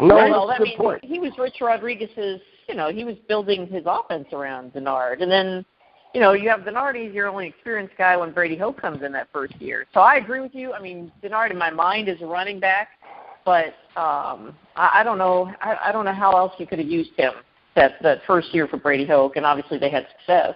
No, 0.00 0.14
Right. 0.16 0.30
well, 0.30 0.46
that's 0.48 0.60
I 0.60 0.64
a 0.64 0.66
mean, 0.66 0.76
point. 0.76 1.04
he 1.04 1.18
was 1.18 1.36
Rich 1.38 1.60
Rodriguez's. 1.60 2.40
You 2.68 2.74
know, 2.74 2.88
he 2.90 3.04
was 3.04 3.16
building 3.28 3.66
his 3.66 3.84
offense 3.86 4.26
around 4.32 4.72
Denard, 4.72 5.20
and 5.20 5.30
then, 5.30 5.64
you 6.14 6.20
know, 6.20 6.32
you 6.32 6.48
have 6.48 6.60
Denard. 6.60 6.94
He's 6.94 7.12
your 7.12 7.28
only 7.28 7.48
experienced 7.48 7.96
guy 7.98 8.16
when 8.16 8.32
Brady 8.32 8.56
Hoke 8.56 8.80
comes 8.80 9.02
in 9.02 9.10
that 9.12 9.28
first 9.32 9.60
year. 9.60 9.84
So 9.92 10.00
I 10.00 10.16
agree 10.16 10.40
with 10.40 10.54
you. 10.54 10.72
I 10.72 10.80
mean, 10.80 11.10
Denard 11.22 11.50
in 11.50 11.58
my 11.58 11.70
mind 11.70 12.08
is 12.08 12.22
a 12.22 12.26
running 12.26 12.60
back, 12.60 12.90
but 13.44 13.74
um, 13.96 14.54
I, 14.76 14.90
I 14.94 15.02
don't 15.02 15.18
know. 15.18 15.52
I, 15.60 15.76
I 15.86 15.92
don't 15.92 16.04
know 16.04 16.14
how 16.14 16.36
else 16.36 16.52
you 16.58 16.66
could 16.66 16.78
have 16.78 16.88
used 16.88 17.10
him 17.16 17.32
that 17.74 18.00
that 18.02 18.20
first 18.26 18.54
year 18.54 18.68
for 18.68 18.76
Brady 18.76 19.04
Hoke, 19.04 19.36
and 19.36 19.44
obviously 19.44 19.78
they 19.78 19.90
had 19.90 20.06
success. 20.18 20.54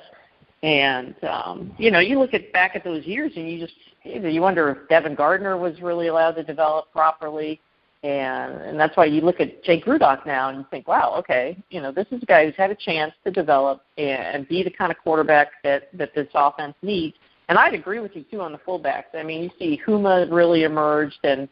And 0.62 1.14
um, 1.24 1.74
you 1.76 1.90
know, 1.90 1.98
you 1.98 2.20
look 2.20 2.34
at 2.34 2.52
back 2.52 2.76
at 2.76 2.84
those 2.84 3.04
years, 3.04 3.32
and 3.34 3.50
you 3.50 3.58
just 3.58 3.74
you, 4.04 4.20
know, 4.20 4.28
you 4.28 4.40
wonder 4.40 4.70
if 4.70 4.88
Devin 4.88 5.16
Gardner 5.16 5.56
was 5.56 5.80
really 5.82 6.06
allowed 6.06 6.32
to 6.32 6.44
develop 6.44 6.92
properly 6.92 7.60
and 8.02 8.60
and 8.62 8.78
that's 8.78 8.96
why 8.96 9.04
you 9.06 9.20
look 9.20 9.40
at 9.40 9.62
Jake 9.64 9.84
Rudock 9.84 10.24
now 10.24 10.50
and 10.50 10.58
you 10.58 10.66
think, 10.70 10.86
wow, 10.86 11.14
okay, 11.18 11.56
you 11.70 11.80
know, 11.80 11.90
this 11.90 12.06
is 12.10 12.22
a 12.22 12.26
guy 12.26 12.46
who's 12.46 12.54
had 12.56 12.70
a 12.70 12.74
chance 12.74 13.12
to 13.24 13.30
develop 13.30 13.82
and, 13.96 14.36
and 14.36 14.48
be 14.48 14.62
the 14.62 14.70
kind 14.70 14.92
of 14.92 14.98
quarterback 14.98 15.48
that 15.64 15.88
that 15.98 16.14
this 16.14 16.28
offense 16.34 16.74
needs. 16.82 17.16
And 17.48 17.58
I'd 17.58 17.74
agree 17.74 17.98
with 17.98 18.14
you 18.14 18.24
too 18.30 18.40
on 18.40 18.52
the 18.52 18.58
fullbacks. 18.58 19.14
I 19.14 19.22
mean, 19.22 19.42
you 19.42 19.50
see 19.58 19.80
Houma 19.84 20.26
really 20.30 20.64
emerged 20.64 21.18
and 21.24 21.48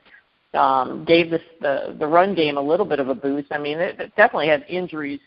um, 0.54 1.04
gave 1.04 1.30
this 1.30 1.42
the 1.60 1.96
the 1.98 2.06
run 2.06 2.34
game 2.34 2.58
a 2.58 2.62
little 2.62 2.86
bit 2.86 3.00
of 3.00 3.08
a 3.08 3.14
boost. 3.14 3.48
I 3.50 3.58
mean, 3.58 3.78
it, 3.78 3.98
it 3.98 4.14
definitely 4.16 4.48
had 4.48 4.64
injuries 4.68 5.20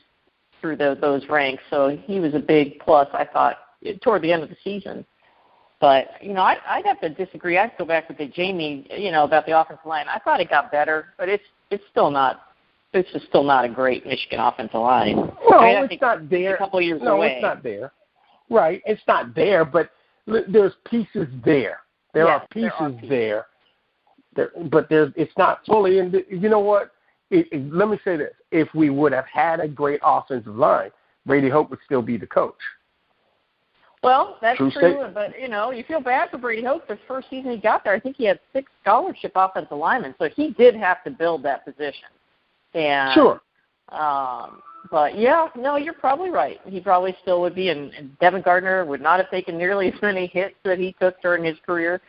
through 0.61 0.77
the, 0.77 0.97
those 0.99 1.27
ranks, 1.29 1.63
so 1.69 1.97
he 2.05 2.19
was 2.19 2.33
a 2.33 2.39
big 2.39 2.79
plus. 2.79 3.07
I 3.13 3.25
thought 3.25 3.57
toward 4.01 4.21
the 4.21 4.31
end 4.31 4.43
of 4.43 4.49
the 4.49 4.57
season. 4.63 5.05
But 5.79 6.07
you 6.21 6.33
know, 6.33 6.41
I, 6.41 6.57
I'd 6.67 6.85
have 6.85 6.99
to 7.01 7.09
disagree. 7.09 7.57
I'd 7.57 7.71
go 7.77 7.85
back 7.85 8.09
with 8.09 8.17
the 8.17 8.27
Jamie, 8.27 8.85
you 8.97 9.11
know, 9.11 9.23
about 9.23 9.45
the 9.45 9.57
offensive 9.59 9.85
line. 9.85 10.07
I 10.13 10.19
thought 10.19 10.41
it 10.41 10.49
got 10.49 10.71
better, 10.71 11.13
but 11.17 11.29
it's 11.29 11.43
it's 11.71 11.83
still 11.89 12.11
not. 12.11 12.41
It's 12.91 13.09
just 13.13 13.27
still 13.27 13.43
not 13.43 13.65
a 13.65 13.69
great 13.69 14.05
Michigan 14.05 14.39
offensive 14.39 14.79
line. 14.79 15.15
No, 15.15 15.59
I 15.59 15.81
mean, 15.81 15.87
it's 15.91 16.01
not 16.01 16.29
there. 16.29 16.55
A 16.55 16.57
couple 16.57 16.81
years 16.81 17.01
no, 17.03 17.17
away. 17.17 17.33
it's 17.33 17.43
not 17.43 17.61
there. 17.63 17.91
Right, 18.49 18.81
it's 18.85 19.01
not 19.07 19.35
there, 19.35 19.63
but 19.63 19.91
there's 20.25 20.73
pieces 20.89 21.27
there. 21.45 21.81
There 22.15 22.25
Yeah, 22.25 22.31
are 22.31 22.47
pieces 22.51 22.71
there 22.79 22.87
are 22.87 22.91
pieces. 22.91 23.09
there. 23.09 23.45
There, 24.35 24.51
but 24.71 24.89
there's 24.89 25.13
it's 25.15 25.31
not 25.37 25.65
fully. 25.65 25.99
And 25.99 26.13
you 26.29 26.49
know 26.49 26.59
what? 26.59 26.91
It, 27.29 27.47
it, 27.51 27.71
let 27.71 27.89
me 27.89 27.99
say 28.03 28.17
this: 28.17 28.33
if 28.51 28.67
we 28.73 28.89
would 28.89 29.13
have 29.13 29.27
had 29.31 29.59
a 29.59 29.67
great 29.67 29.99
offensive 30.03 30.55
line, 30.55 30.89
Brady 31.25 31.49
Hoke 31.49 31.69
would 31.69 31.79
still 31.85 32.01
be 32.01 32.17
the 32.17 32.27
coach. 32.27 32.57
Well, 34.01 34.37
that's 34.41 34.57
True 34.57 34.71
true, 34.71 35.07
but 35.13 35.39
you 35.39 35.49
know, 35.49 35.71
you 35.71 35.83
feel 35.83 35.99
bad 35.99 36.29
for 36.29 36.37
Brady 36.37 36.63
Hoke. 36.63 36.87
The 36.87 36.97
first 37.07 37.29
season 37.29 37.51
he 37.51 37.57
got 37.57 37.83
there, 37.83 37.93
I 37.93 37.99
think 37.99 38.15
he 38.15 38.25
had 38.25 38.39
six 38.53 38.71
scholarship 38.81 39.33
offensive 39.35 39.77
linemen, 39.77 40.15
so 40.17 40.29
he 40.33 40.51
did 40.51 40.75
have 40.75 41.03
to 41.03 41.11
build 41.11 41.43
that 41.43 41.65
position. 41.65 42.07
And 42.73 43.13
Sure. 43.13 43.41
Um, 43.89 44.61
but 44.89 45.17
yeah, 45.17 45.47
no, 45.55 45.75
you're 45.75 45.93
probably 45.93 46.29
right. 46.29 46.59
He 46.65 46.79
probably 46.79 47.15
still 47.21 47.41
would 47.41 47.55
be, 47.55 47.69
and, 47.69 47.93
and 47.93 48.17
Devin 48.19 48.41
Gardner 48.41 48.85
would 48.85 49.01
not 49.01 49.19
have 49.19 49.29
taken 49.29 49.57
nearly 49.57 49.87
as 49.93 50.01
many 50.01 50.27
hits 50.27 50.55
that 50.63 50.79
he 50.79 50.95
took 50.99 51.21
during 51.21 51.43
his 51.43 51.57
career. 51.65 52.01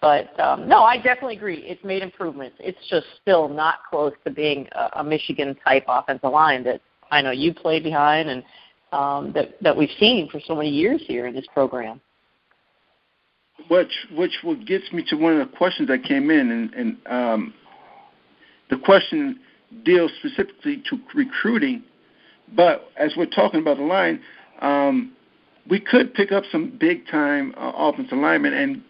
But 0.00 0.38
um, 0.38 0.68
no, 0.68 0.82
I 0.82 0.96
definitely 0.96 1.36
agree. 1.36 1.58
It's 1.58 1.82
made 1.82 2.02
improvements. 2.02 2.56
It's 2.60 2.78
just 2.88 3.06
still 3.20 3.48
not 3.48 3.78
close 3.88 4.12
to 4.24 4.30
being 4.30 4.68
a, 4.72 5.00
a 5.00 5.04
Michigan 5.04 5.56
type 5.64 5.84
offensive 5.88 6.30
line 6.30 6.62
that 6.64 6.80
I 7.10 7.20
know 7.22 7.32
you 7.32 7.52
play 7.52 7.80
behind 7.80 8.28
and 8.28 8.44
um, 8.92 9.32
that 9.32 9.60
that 9.62 9.76
we've 9.76 9.90
seen 9.98 10.28
for 10.28 10.40
so 10.40 10.54
many 10.54 10.70
years 10.70 11.02
here 11.06 11.26
in 11.26 11.34
this 11.34 11.46
program. 11.52 12.00
which 13.68 13.92
which 14.12 14.32
gets 14.66 14.92
me 14.92 15.04
to 15.08 15.16
one 15.16 15.38
of 15.38 15.50
the 15.50 15.56
questions 15.56 15.88
that 15.88 16.04
came 16.04 16.30
in, 16.30 16.50
and, 16.50 16.74
and 16.74 16.96
um, 17.06 17.54
the 18.70 18.76
question 18.76 19.40
deals 19.84 20.10
specifically 20.18 20.82
to 20.88 20.98
recruiting. 21.14 21.82
But 22.56 22.90
as 22.96 23.12
we're 23.16 23.26
talking 23.26 23.60
about 23.60 23.76
the 23.76 23.82
line, 23.82 24.20
um, 24.62 25.12
we 25.68 25.80
could 25.80 26.14
pick 26.14 26.32
up 26.32 26.44
some 26.50 26.76
big 26.78 27.06
time 27.08 27.54
uh, 27.56 27.72
offensive 27.76 28.16
linemen, 28.16 28.54
and 28.54 28.82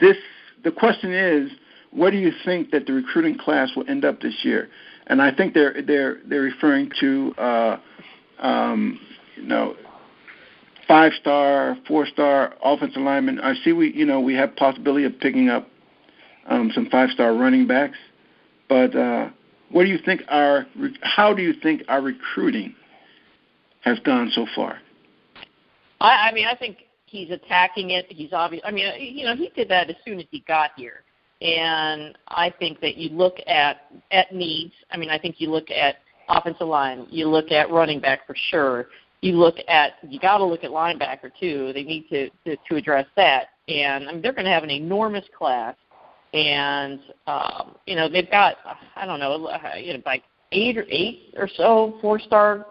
this 0.00 0.16
the 0.64 0.70
question 0.70 1.12
is, 1.12 1.50
what 1.90 2.10
do 2.10 2.16
you 2.16 2.32
think 2.44 2.70
that 2.70 2.86
the 2.86 2.92
recruiting 2.92 3.36
class 3.36 3.70
will 3.76 3.88
end 3.88 4.04
up 4.04 4.20
this 4.20 4.34
year? 4.44 4.68
And 5.08 5.20
I 5.20 5.34
think 5.34 5.52
they're 5.52 5.82
they're 5.82 6.18
they're 6.26 6.40
referring 6.42 6.90
to 7.00 7.34
uh, 7.36 7.76
um, 8.38 8.98
you 9.36 9.44
know 9.44 9.76
five 10.88 11.12
star, 11.20 11.76
four 11.88 12.06
star 12.06 12.54
offensive 12.62 13.02
linemen. 13.02 13.40
I 13.40 13.54
see 13.64 13.72
we 13.72 13.92
you 13.94 14.04
know 14.04 14.20
we 14.20 14.34
have 14.34 14.54
possibility 14.56 15.04
of 15.04 15.18
picking 15.20 15.48
up 15.48 15.68
um, 16.48 16.70
some 16.74 16.88
five 16.90 17.10
star 17.10 17.34
running 17.34 17.66
backs, 17.66 17.98
but 18.68 18.94
uh, 18.94 19.30
what 19.70 19.84
do 19.84 19.88
you 19.88 19.98
think 20.04 20.22
our 20.28 20.66
how 21.02 21.32
do 21.32 21.42
you 21.42 21.54
think 21.62 21.82
our 21.88 22.02
recruiting 22.02 22.74
has 23.80 23.98
gone 24.00 24.30
so 24.34 24.46
far? 24.54 24.78
I, 26.00 26.28
I 26.28 26.32
mean, 26.32 26.46
I 26.46 26.54
think 26.54 26.78
he's 27.06 27.30
attacking 27.30 27.90
it. 27.90 28.06
He's 28.08 28.32
obvious. 28.32 28.62
I 28.66 28.70
mean, 28.70 28.92
you 28.98 29.24
know, 29.24 29.34
he 29.34 29.50
did 29.54 29.68
that 29.68 29.88
as 29.88 29.96
soon 30.04 30.18
as 30.18 30.26
he 30.30 30.40
got 30.46 30.70
here, 30.76 31.04
and 31.40 32.18
I 32.28 32.52
think 32.58 32.80
that 32.80 32.96
you 32.96 33.10
look 33.10 33.36
at 33.46 33.90
at 34.10 34.34
needs. 34.34 34.74
I 34.90 34.96
mean, 34.96 35.10
I 35.10 35.18
think 35.18 35.36
you 35.40 35.50
look 35.50 35.70
at 35.70 35.96
offensive 36.28 36.66
line. 36.66 37.06
You 37.10 37.28
look 37.28 37.50
at 37.50 37.70
running 37.70 38.00
back 38.00 38.26
for 38.26 38.34
sure. 38.50 38.88
You 39.22 39.38
look 39.38 39.56
at 39.68 39.92
you 40.06 40.20
got 40.20 40.38
to 40.38 40.44
look 40.44 40.64
at 40.64 40.70
linebacker 40.70 41.30
too. 41.40 41.72
They 41.72 41.84
need 41.84 42.08
to 42.10 42.28
to, 42.44 42.56
to 42.68 42.76
address 42.76 43.06
that, 43.16 43.48
and 43.68 44.08
I 44.08 44.12
mean, 44.12 44.22
they're 44.22 44.32
going 44.32 44.44
to 44.44 44.50
have 44.50 44.64
an 44.64 44.70
enormous 44.70 45.24
class. 45.36 45.76
And 46.34 46.98
um, 47.26 47.76
you 47.86 47.94
know 47.94 48.08
they've 48.08 48.30
got 48.30 48.56
I 48.96 49.04
don't 49.06 49.20
know 49.20 49.50
you 49.76 49.94
know 49.94 50.02
like 50.06 50.22
eight 50.50 50.78
or 50.78 50.86
eight 50.88 51.34
or 51.36 51.48
so 51.56 51.98
four 52.00 52.18
star 52.18 52.66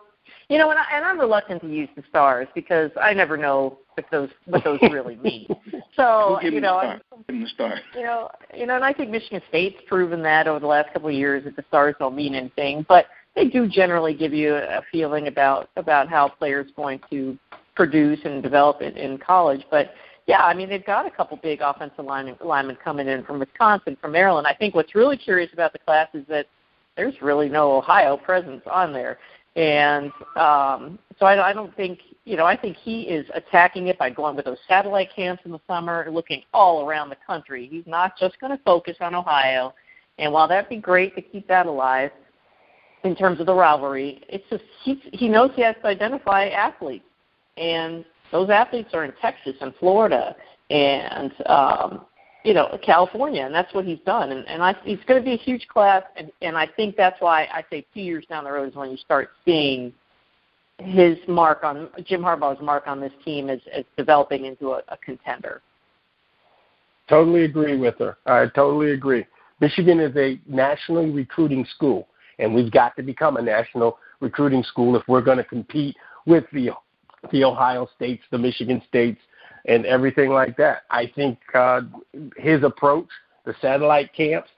you 0.51 0.57
know, 0.57 0.69
and, 0.69 0.77
I, 0.77 0.83
and 0.93 1.05
I'm 1.05 1.17
reluctant 1.17 1.61
to 1.61 1.69
use 1.69 1.87
the 1.95 2.03
stars 2.09 2.45
because 2.53 2.91
I 3.01 3.13
never 3.13 3.37
know 3.37 3.79
if 3.97 4.03
those 4.11 4.27
what 4.47 4.65
those 4.65 4.79
really 4.81 5.15
mean. 5.15 5.47
So 5.95 6.39
you 6.41 6.61
know, 6.61 6.79
the 6.81 6.99
star? 6.99 7.23
Give 7.27 7.41
the 7.41 7.47
star. 7.47 7.79
you 7.95 8.03
know, 8.03 8.29
you 8.53 8.65
know, 8.65 8.75
and 8.75 8.83
I 8.83 8.93
think 8.93 9.11
Michigan 9.11 9.41
State's 9.49 9.77
proven 9.87 10.23
that 10.23 10.47
over 10.47 10.59
the 10.59 10.67
last 10.67 10.91
couple 10.93 11.09
of 11.09 11.13
years 11.13 11.43
that 11.43 11.55
the 11.55 11.63
stars 11.67 11.95
don't 11.99 12.15
mean 12.15 12.33
anything, 12.33 12.85
but 12.87 13.05
they 13.35 13.45
do 13.45 13.67
generally 13.67 14.13
give 14.13 14.33
you 14.33 14.55
a 14.55 14.81
feeling 14.91 15.27
about 15.27 15.69
about 15.77 16.09
how 16.09 16.27
players 16.27 16.69
going 16.75 16.99
to 17.09 17.37
produce 17.75 18.19
and 18.25 18.43
develop 18.43 18.81
it 18.81 18.97
in 18.97 19.17
college. 19.17 19.61
But 19.71 19.91
yeah, 20.27 20.43
I 20.43 20.53
mean 20.53 20.69
they've 20.69 20.85
got 20.85 21.05
a 21.05 21.11
couple 21.11 21.37
big 21.37 21.61
offensive 21.61 22.05
linemen, 22.05 22.35
linemen 22.43 22.77
coming 22.83 23.07
in 23.07 23.23
from 23.23 23.39
Wisconsin, 23.39 23.97
from 23.99 24.11
Maryland. 24.11 24.47
I 24.47 24.53
think 24.53 24.75
what's 24.75 24.95
really 24.95 25.17
curious 25.17 25.51
about 25.53 25.73
the 25.73 25.79
class 25.79 26.09
is 26.13 26.25
that 26.27 26.47
there's 26.97 27.15
really 27.21 27.49
no 27.49 27.77
Ohio 27.77 28.17
presence 28.17 28.61
on 28.69 28.93
there. 28.93 29.17
And 29.55 30.11
um, 30.35 30.97
so 31.19 31.25
I, 31.25 31.49
I 31.49 31.53
don't 31.53 31.75
think, 31.75 31.99
you 32.23 32.37
know, 32.37 32.45
I 32.45 32.55
think 32.55 32.77
he 32.77 33.01
is 33.03 33.25
attacking 33.33 33.87
it 33.87 33.97
by 33.97 34.09
going 34.09 34.35
with 34.35 34.45
those 34.45 34.57
satellite 34.67 35.09
camps 35.13 35.43
in 35.45 35.51
the 35.51 35.59
summer, 35.67 36.07
looking 36.09 36.43
all 36.53 36.87
around 36.87 37.09
the 37.09 37.17
country. 37.27 37.67
He's 37.69 37.85
not 37.85 38.17
just 38.17 38.39
going 38.39 38.55
to 38.55 38.63
focus 38.63 38.97
on 39.01 39.13
Ohio. 39.13 39.73
And 40.19 40.31
while 40.31 40.47
that'd 40.47 40.69
be 40.69 40.77
great 40.77 41.15
to 41.15 41.21
keep 41.21 41.47
that 41.47 41.65
alive 41.65 42.11
in 43.03 43.15
terms 43.15 43.39
of 43.39 43.45
the 43.45 43.53
rivalry, 43.53 44.21
it's 44.29 44.43
just 44.49 44.63
he 44.83 45.01
he 45.13 45.27
knows 45.27 45.51
he 45.55 45.61
has 45.63 45.75
to 45.81 45.87
identify 45.87 46.47
athletes, 46.47 47.05
and 47.57 48.05
those 48.31 48.49
athletes 48.49 48.89
are 48.93 49.03
in 49.05 49.13
Texas 49.21 49.55
and 49.61 49.73
Florida 49.79 50.35
and 50.69 51.31
um, 51.47 52.05
you 52.43 52.53
know 52.53 52.77
California, 52.83 53.43
and 53.43 53.53
that's 53.53 53.73
what 53.73 53.85
he's 53.85 53.99
done. 54.05 54.31
And, 54.31 54.47
and 54.47 54.61
I, 54.63 54.75
it's 54.85 55.03
going 55.05 55.21
to 55.21 55.25
be 55.25 55.33
a 55.33 55.37
huge 55.37 55.67
class, 55.67 56.03
and, 56.15 56.31
and 56.41 56.57
I 56.57 56.67
think 56.67 56.95
that's 56.95 57.19
why 57.19 57.47
I 57.53 57.63
say 57.69 57.85
two 57.93 58.01
years 58.01 58.25
down 58.29 58.43
the 58.43 58.51
road 58.51 58.69
is 58.69 58.75
when 58.75 58.91
you 58.91 58.97
start 58.97 59.31
seeing 59.45 59.93
his 60.79 61.17
mark 61.27 61.63
on 61.63 61.89
Jim 62.05 62.21
Harbaugh's 62.21 62.61
mark 62.61 62.87
on 62.87 62.99
this 62.99 63.11
team 63.23 63.49
as, 63.49 63.59
as 63.73 63.83
developing 63.97 64.45
into 64.45 64.71
a, 64.71 64.81
a 64.87 64.97
contender. 64.97 65.61
Totally 67.07 67.43
agree 67.43 67.77
with 67.77 67.95
her. 67.99 68.17
I 68.25 68.45
totally 68.55 68.91
agree. 68.91 69.25
Michigan 69.59 69.99
is 69.99 70.15
a 70.15 70.39
nationally 70.47 71.11
recruiting 71.11 71.65
school, 71.75 72.07
and 72.41 72.53
we've 72.53 72.71
got 72.71 72.95
to 72.97 73.03
become 73.03 73.37
a 73.37 73.41
national 73.41 73.97
recruiting 74.19 74.63
school 74.63 74.95
if 74.95 75.03
we're 75.07 75.21
going 75.21 75.37
to 75.37 75.43
compete 75.43 75.95
with 76.25 76.43
the 76.51 76.71
the 77.31 77.43
Ohio 77.43 77.87
States, 77.95 78.23
the 78.31 78.37
Michigan 78.37 78.81
States, 78.87 79.19
and 79.65 79.85
everything 79.85 80.31
like 80.31 80.57
that. 80.57 80.83
I 80.89 81.11
think 81.15 81.37
uh, 81.53 81.81
his 82.35 82.63
approach, 82.63 83.07
the 83.45 83.53
satellite 83.61 84.11
camps, 84.13 84.49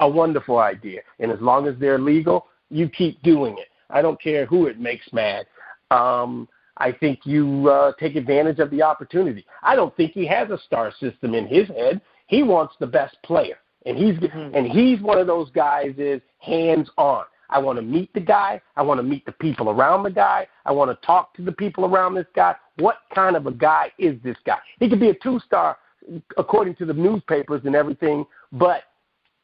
a 0.00 0.08
wonderful 0.08 0.58
idea. 0.58 1.00
And 1.20 1.32
as 1.32 1.40
long 1.40 1.66
as 1.66 1.74
they're 1.80 1.98
legal, 1.98 2.48
you 2.70 2.88
keep 2.88 3.22
doing 3.22 3.56
it. 3.58 3.68
I 3.88 4.02
don't 4.02 4.20
care 4.20 4.44
who 4.44 4.66
it 4.66 4.78
makes 4.78 5.10
mad. 5.12 5.46
Um, 5.90 6.48
I 6.76 6.92
think 6.92 7.20
you 7.24 7.68
uh, 7.68 7.92
take 7.98 8.16
advantage 8.16 8.58
of 8.58 8.70
the 8.70 8.82
opportunity. 8.82 9.46
I 9.62 9.76
don't 9.76 9.94
think 9.96 10.12
he 10.12 10.26
has 10.26 10.50
a 10.50 10.58
star 10.66 10.92
system 10.98 11.34
in 11.34 11.46
his 11.46 11.68
head. 11.68 12.00
He 12.26 12.42
wants 12.42 12.74
the 12.78 12.86
best 12.86 13.16
player, 13.22 13.58
and 13.86 13.96
he's 13.96 14.16
Mhm. 14.18 14.54
and 14.54 14.66
he's 14.66 15.00
one 15.00 15.18
of 15.18 15.26
those 15.26 15.50
guys 15.50 15.94
is 15.98 16.20
hands 16.38 16.90
on. 16.96 17.24
I 17.50 17.58
want 17.58 17.76
to 17.76 17.82
meet 17.82 18.12
the 18.14 18.20
guy. 18.20 18.60
I 18.76 18.82
want 18.82 18.98
to 18.98 19.02
meet 19.02 19.26
the 19.26 19.32
people 19.32 19.68
around 19.68 20.04
the 20.04 20.10
guy. 20.10 20.46
I 20.64 20.72
want 20.72 20.90
to 20.90 21.06
talk 21.06 21.34
to 21.34 21.42
the 21.42 21.52
people 21.52 21.84
around 21.84 22.14
this 22.14 22.26
guy. 22.34 22.54
What 22.76 22.98
kind 23.14 23.36
of 23.36 23.46
a 23.46 23.52
guy 23.52 23.92
is 23.98 24.20
this 24.22 24.38
guy? 24.44 24.58
He 24.78 24.88
could 24.88 25.00
be 25.00 25.10
a 25.10 25.14
two 25.14 25.38
star 25.40 25.76
according 26.36 26.74
to 26.76 26.84
the 26.86 26.94
newspapers 26.94 27.64
and 27.64 27.76
everything, 27.76 28.26
but 28.52 28.84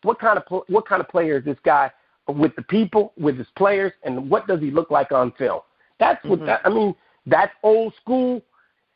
what 0.03 0.19
kind 0.19 0.39
of 0.39 0.65
what 0.69 0.87
kind 0.87 1.01
of 1.01 1.09
player 1.09 1.39
is 1.39 1.45
this 1.45 1.59
guy 1.65 1.91
with 2.27 2.55
the 2.57 2.63
people, 2.63 3.13
with 3.19 3.37
his 3.39 3.49
players, 3.57 3.93
and 4.03 4.31
what 4.31 4.47
does 4.47 4.61
he 4.61 4.71
look 4.71 4.91
like 4.91 5.13
on 5.13 5.31
film? 5.33 5.61
That's 5.99 6.23
what 6.25 6.41
Mhm. 6.41 6.47
that, 6.47 6.61
I 6.65 6.69
mean. 6.71 6.95
That's 7.27 7.53
old 7.63 7.95
school, 7.97 8.41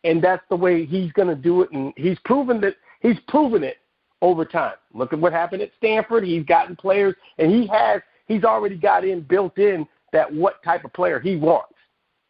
and 0.05 0.23
that's 0.23 0.43
the 0.49 0.57
way 0.57 0.87
he's 0.87 1.13
going 1.13 1.29
to 1.29 1.35
do 1.35 1.61
it. 1.61 1.71
And 1.73 1.93
he's 1.99 2.19
proven 2.21 2.63
that 2.63 2.77
he's 3.01 3.21
proven 3.29 3.63
it 3.63 3.77
over 4.23 4.45
time. 4.47 4.75
Look 4.95 5.13
at 5.13 5.19
what 5.19 5.33
happened 5.33 5.61
at 5.61 5.71
Stanford. 5.77 6.25
He's 6.25 6.45
gotten 6.45 6.75
players, 6.77 7.15
and 7.39 7.51
he 7.51 7.67
has 7.67 8.01
he's 8.27 8.45
already 8.45 8.77
got 8.77 9.05
in 9.05 9.21
built 9.21 9.59
in 9.59 9.87
that 10.13 10.33
what 10.33 10.63
type 10.63 10.85
of 10.85 10.93
player 10.95 11.21
he 11.21 11.37
wants 11.37 11.75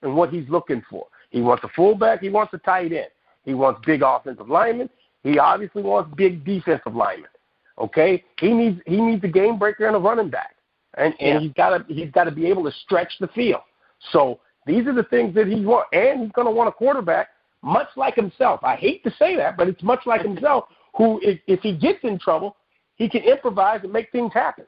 and 0.03 0.17
what 0.17 0.31
he's 0.31 0.49
looking 0.49 0.83
for. 0.91 1.07
He 1.31 1.41
wants 1.41 1.63
a 1.63 1.69
fullback. 1.69 2.21
He 2.21 2.31
wants 2.31 2.53
a 2.55 2.59
tight 2.59 2.93
end. 2.93 3.09
He 3.45 3.55
wants 3.55 3.81
big 3.87 4.03
offensive 4.03 4.49
linemen. 4.49 4.91
He 5.23 5.39
obviously 5.39 5.83
wants 5.83 6.13
big 6.17 6.45
defensive 6.45 6.97
linemen. 6.97 7.31
Okay, 7.79 8.25
he 8.41 8.53
needs 8.53 8.81
he 8.87 9.01
needs 9.01 9.23
a 9.23 9.29
game 9.29 9.59
breaker 9.59 9.87
and 9.87 9.95
a 9.95 9.99
running 9.99 10.31
back, 10.31 10.57
and 10.97 11.15
and 11.21 11.35
Yeah. 11.35 11.39
he's 11.41 11.53
got 11.53 11.87
to 11.87 11.95
he's 11.95 12.11
got 12.11 12.25
to 12.25 12.33
be 12.33 12.47
able 12.47 12.65
to 12.65 12.73
stretch 12.85 13.13
the 13.21 13.29
field. 13.29 13.63
So 14.11 14.41
these 14.67 14.87
are 14.87 14.93
the 14.95 15.05
things 15.05 15.35
that 15.35 15.47
he 15.47 15.65
wants, 15.65 15.89
and 15.93 16.21
he's 16.21 16.33
going 16.33 16.47
to 16.47 16.53
want 16.53 16.69
a 16.69 16.73
quarterback 16.73 17.29
much 17.63 17.89
like 17.97 18.15
himself. 18.15 18.61
I 18.65 18.77
hate 18.77 19.05
to 19.05 19.11
say 19.19 19.37
that, 19.37 19.57
but 19.57 19.69
it's 19.69 19.83
much 19.83 20.01
like 20.07 20.23
himself. 20.23 20.65
Who, 20.97 21.21
if, 21.23 21.41
if 21.47 21.61
he 21.61 21.77
gets 21.77 22.01
in 22.03 22.19
trouble, 22.19 22.57
he 22.97 23.09
can 23.09 23.23
improvise 23.23 23.81
and 23.83 23.93
make 23.93 24.11
things 24.13 24.33
happen. 24.33 24.67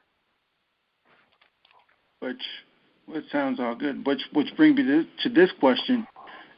which 2.24 2.42
which 3.06 3.24
sounds 3.30 3.60
all 3.60 3.74
good. 3.74 4.06
Which 4.06 4.22
which 4.32 4.48
brings 4.56 4.76
me 4.78 4.84
to, 4.84 5.04
to 5.24 5.28
this 5.28 5.50
question. 5.60 6.06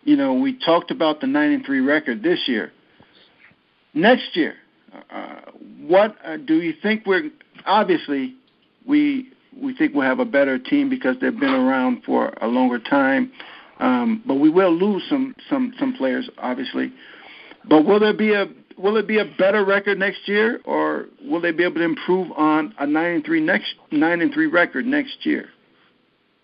You 0.05 0.17
know, 0.17 0.35
we 0.35 0.59
talked 0.65 0.91
about 0.91 1.21
the 1.21 1.27
nine 1.27 1.51
and 1.53 1.67
three 1.67 1.81
record 1.81 2.23
this 2.23 2.39
year. 2.47 2.73
Next 3.93 4.37
year, 4.37 4.55
uh, 5.11 5.41
what 5.81 6.17
uh, 6.25 6.37
do 6.37 6.63
you 6.63 6.75
think 6.83 7.05
we're? 7.07 7.31
Obviously, 7.65 8.37
we 8.87 9.33
we 9.61 9.77
think 9.77 9.95
we'll 9.95 10.07
have 10.07 10.21
a 10.21 10.25
better 10.25 10.59
team 10.59 10.89
because 10.89 11.17
they've 11.21 11.39
been 11.39 11.55
around 11.55 12.05
for 12.05 12.33
a 12.41 12.47
longer 12.47 12.79
time. 12.79 13.33
Um, 13.81 14.23
but 14.27 14.37
we 14.37 14.49
will 14.49 14.73
lose 14.73 15.03
some 15.09 15.35
some 15.51 15.75
some 15.79 15.95
players, 15.95 16.31
obviously. 16.39 16.93
But 17.69 17.85
will 17.85 17.99
there 17.99 18.15
be 18.15 18.33
a 18.33 18.47
will 18.78 18.97
it 18.97 19.06
be 19.06 19.18
a 19.18 19.25
better 19.38 19.64
record 19.64 19.99
next 19.99 20.26
year, 20.26 20.61
or 20.64 21.06
will 21.25 21.40
they 21.40 21.52
be 21.52 21.64
able 21.64 21.76
to 21.76 21.83
improve 21.85 22.30
on 22.33 22.75
a 22.78 22.87
nine 22.87 23.16
and 23.16 23.25
three 23.25 23.40
next 23.40 23.75
nine 23.90 24.21
and 24.21 24.33
three 24.33 24.47
record 24.47 24.87
next 24.87 25.25
year? 25.25 25.49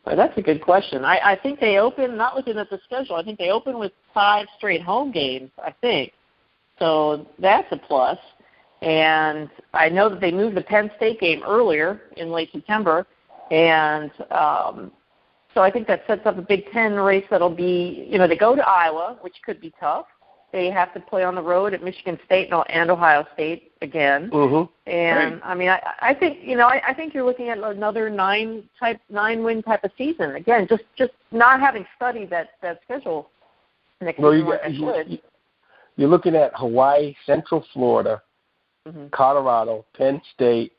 Well, 0.04 0.16
that's 0.16 0.36
a 0.36 0.42
good 0.42 0.60
question. 0.60 1.04
I, 1.04 1.18
I 1.24 1.36
think 1.36 1.60
they 1.60 1.78
open, 1.78 2.16
not 2.16 2.34
looking 2.34 2.58
at 2.58 2.68
the 2.70 2.80
schedule, 2.84 3.16
I 3.16 3.22
think 3.22 3.38
they 3.38 3.50
open 3.50 3.78
with 3.78 3.92
five 4.12 4.46
straight 4.56 4.82
home 4.82 5.12
games, 5.12 5.50
I 5.64 5.72
think. 5.80 6.12
So 6.78 7.28
that's 7.38 7.68
a 7.70 7.76
plus. 7.76 8.18
And 8.80 9.48
I 9.72 9.88
know 9.88 10.08
that 10.08 10.20
they 10.20 10.32
moved 10.32 10.56
the 10.56 10.62
Penn 10.62 10.90
State 10.96 11.20
game 11.20 11.42
earlier 11.46 12.02
in 12.16 12.32
late 12.32 12.50
September. 12.50 13.06
And 13.52 14.10
um, 14.32 14.90
so 15.54 15.60
I 15.60 15.70
think 15.70 15.86
that 15.86 16.02
sets 16.08 16.22
up 16.26 16.36
a 16.36 16.42
Big 16.42 16.64
Ten 16.72 16.94
race 16.94 17.24
that'll 17.30 17.54
be, 17.54 18.08
you 18.10 18.18
know, 18.18 18.26
they 18.26 18.36
go 18.36 18.56
to 18.56 18.68
Iowa, 18.68 19.18
which 19.20 19.34
could 19.44 19.60
be 19.60 19.72
tough. 19.78 20.06
They 20.52 20.70
have 20.70 20.92
to 20.92 21.00
play 21.00 21.24
on 21.24 21.34
the 21.34 21.42
road 21.42 21.72
at 21.72 21.82
Michigan 21.82 22.18
State 22.26 22.52
and 22.68 22.90
Ohio 22.90 23.26
State 23.32 23.72
again. 23.80 24.30
Mm-hmm. 24.30 24.90
And 24.90 25.34
right. 25.34 25.40
I 25.42 25.54
mean, 25.54 25.70
I, 25.70 25.80
I 26.00 26.14
think 26.14 26.38
you 26.42 26.56
know, 26.56 26.66
I, 26.66 26.82
I 26.88 26.94
think 26.94 27.14
you're 27.14 27.24
looking 27.24 27.48
at 27.48 27.58
another 27.58 28.10
nine 28.10 28.64
type 28.78 29.00
nine 29.08 29.42
win 29.42 29.62
type 29.62 29.82
of 29.82 29.90
season. 29.96 30.36
Again, 30.36 30.66
just 30.68 30.84
just 30.96 31.12
not 31.30 31.60
having 31.60 31.86
studied 31.96 32.28
that 32.30 32.50
that 32.60 32.80
schedule 32.84 33.30
next 34.02 34.18
well, 34.18 34.34
you, 34.34 34.54
you. 34.68 35.18
You're 35.96 36.08
looking 36.08 36.34
at 36.34 36.52
Hawaii, 36.54 37.14
Central 37.26 37.64
Florida, 37.72 38.22
mm-hmm. 38.86 39.06
Colorado, 39.10 39.84
Penn 39.96 40.20
State, 40.34 40.72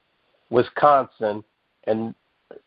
Wisconsin, 0.49 1.43
and 1.85 2.13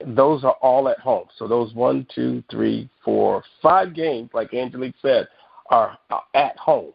those 0.04 0.44
are 0.44 0.56
all 0.60 0.88
at 0.88 0.98
home. 0.98 1.26
So 1.38 1.46
those 1.46 1.72
one, 1.74 2.06
two, 2.14 2.42
three, 2.50 2.88
four, 3.04 3.42
five 3.62 3.94
games, 3.94 4.30
like 4.32 4.54
Angelique 4.54 4.94
said, 5.00 5.28
are 5.70 5.98
at 6.34 6.56
home. 6.56 6.92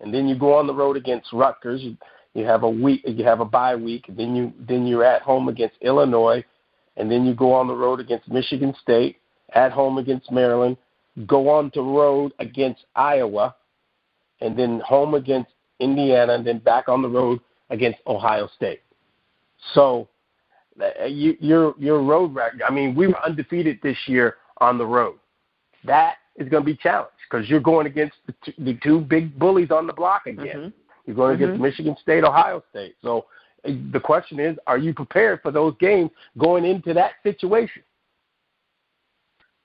And 0.00 0.12
then 0.12 0.26
you 0.26 0.38
go 0.38 0.54
on 0.54 0.66
the 0.66 0.74
road 0.74 0.96
against 0.96 1.32
Rutgers. 1.32 1.82
You, 1.82 1.96
you 2.34 2.44
have 2.44 2.62
a 2.62 2.70
week, 2.70 3.02
you 3.04 3.24
have 3.24 3.40
a 3.40 3.44
bye 3.44 3.76
week. 3.76 4.06
Then 4.08 4.34
you 4.34 4.52
then 4.58 4.86
you're 4.86 5.04
at 5.04 5.22
home 5.22 5.48
against 5.48 5.76
Illinois, 5.80 6.44
and 6.96 7.10
then 7.10 7.24
you 7.24 7.34
go 7.34 7.52
on 7.52 7.66
the 7.66 7.74
road 7.74 8.00
against 8.00 8.28
Michigan 8.28 8.74
State, 8.80 9.16
at 9.54 9.72
home 9.72 9.98
against 9.98 10.30
Maryland, 10.30 10.76
go 11.26 11.48
on 11.48 11.70
the 11.74 11.82
road 11.82 12.32
against 12.38 12.84
Iowa, 12.94 13.54
and 14.40 14.58
then 14.58 14.80
home 14.80 15.14
against 15.14 15.50
Indiana, 15.80 16.34
and 16.34 16.46
then 16.46 16.58
back 16.58 16.88
on 16.88 17.02
the 17.02 17.08
road 17.08 17.40
against 17.70 17.98
Ohio 18.06 18.48
State. 18.56 18.80
So 19.74 20.08
uh, 20.80 21.04
you, 21.04 21.36
your 21.40 21.74
your 21.78 22.02
road 22.02 22.34
record. 22.34 22.62
I 22.66 22.72
mean, 22.72 22.94
we 22.94 23.08
were 23.08 23.22
undefeated 23.24 23.80
this 23.82 23.98
year 24.06 24.36
on 24.58 24.78
the 24.78 24.86
road. 24.86 25.16
That 25.84 26.16
is 26.40 26.48
going 26.48 26.62
to 26.62 26.66
be 26.66 26.76
challenged 26.76 27.12
because 27.30 27.48
you're 27.48 27.60
going 27.60 27.86
against 27.86 28.16
the 28.26 28.34
two, 28.44 28.52
the 28.58 28.78
two 28.82 29.00
big 29.00 29.38
bullies 29.38 29.70
on 29.70 29.86
the 29.86 29.92
block 29.92 30.26
again. 30.26 30.46
Mm-hmm. 30.46 30.68
You're 31.06 31.16
going 31.16 31.36
mm-hmm. 31.36 31.44
against 31.44 31.62
Michigan 31.62 31.96
State, 32.02 32.24
Ohio 32.24 32.62
State. 32.70 32.96
So 33.02 33.26
uh, 33.64 33.72
the 33.92 34.00
question 34.00 34.40
is, 34.40 34.56
are 34.66 34.78
you 34.78 34.94
prepared 34.94 35.40
for 35.42 35.50
those 35.50 35.74
games 35.78 36.10
going 36.38 36.64
into 36.64 36.94
that 36.94 37.12
situation? 37.22 37.82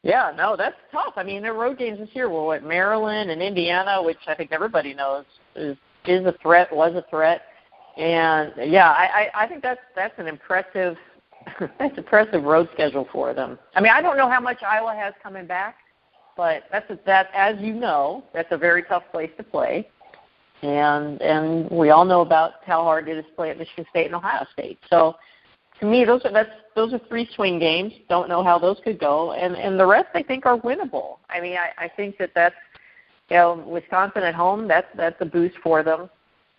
Yeah, 0.03 0.31
no, 0.37 0.55
that's 0.55 0.75
tough. 0.91 1.13
I 1.15 1.23
mean, 1.23 1.41
their 1.41 1.55
road 1.55 1.79
games 1.79 1.97
this 1.97 2.09
year 2.13 2.29
were 2.29 2.45
what 2.45 2.63
Maryland 2.63 3.31
and 3.31 3.41
Indiana, 3.41 4.03
which 4.03 4.19
I 4.27 4.35
think 4.35 4.51
everybody 4.51 4.93
knows 4.93 5.25
is 5.55 5.75
is 6.05 6.23
a 6.27 6.35
threat, 6.43 6.71
was 6.71 6.93
a 6.93 7.03
threat, 7.09 7.41
and 7.97 8.53
yeah, 8.71 8.91
I 8.91 9.31
I, 9.33 9.43
I 9.43 9.47
think 9.47 9.63
that's 9.63 9.79
that's 9.95 10.13
an 10.19 10.27
impressive 10.27 10.95
that's 11.79 11.97
impressive 11.97 12.43
road 12.43 12.69
schedule 12.73 13.07
for 13.11 13.33
them. 13.33 13.57
I 13.73 13.81
mean, 13.81 13.91
I 13.91 13.99
don't 13.99 14.15
know 14.15 14.29
how 14.29 14.39
much 14.39 14.61
Iowa 14.61 14.93
has 14.95 15.15
coming 15.23 15.47
back, 15.47 15.77
but 16.35 16.63
that's 16.71 16.89
a, 16.89 16.99
that 17.05 17.29
as 17.33 17.55
you 17.59 17.73
know, 17.73 18.23
that's 18.33 18.51
a 18.51 18.57
very 18.57 18.83
tough 18.83 19.03
place 19.11 19.31
to 19.37 19.43
play, 19.43 19.89
and 20.61 21.21
and 21.21 21.69
we 21.69 21.89
all 21.89 22.05
know 22.05 22.21
about 22.21 22.63
how 22.65 22.83
hard 22.83 23.07
it 23.07 23.17
is 23.17 23.25
to 23.25 23.31
play 23.31 23.49
at 23.49 23.57
Michigan 23.57 23.85
State 23.89 24.07
and 24.07 24.15
Ohio 24.15 24.45
State. 24.53 24.79
So 24.89 25.15
to 25.79 25.85
me, 25.85 26.05
those 26.05 26.23
are 26.25 26.31
that's 26.31 26.49
those 26.75 26.93
are 26.93 26.99
three 27.07 27.27
swing 27.35 27.59
games. 27.59 27.93
Don't 28.09 28.29
know 28.29 28.43
how 28.43 28.57
those 28.57 28.77
could 28.83 28.99
go, 28.99 29.33
and 29.33 29.55
and 29.55 29.79
the 29.79 29.85
rest 29.85 30.07
I 30.13 30.23
think 30.23 30.45
are 30.45 30.57
winnable. 30.59 31.17
I 31.29 31.39
mean, 31.39 31.57
I, 31.57 31.85
I 31.85 31.87
think 31.89 32.17
that 32.17 32.31
that's 32.33 32.55
you 33.29 33.37
know 33.37 33.63
Wisconsin 33.67 34.23
at 34.23 34.35
home. 34.35 34.67
That's 34.67 34.87
that's 34.95 35.17
a 35.19 35.25
boost 35.25 35.55
for 35.63 35.83
them, 35.83 36.09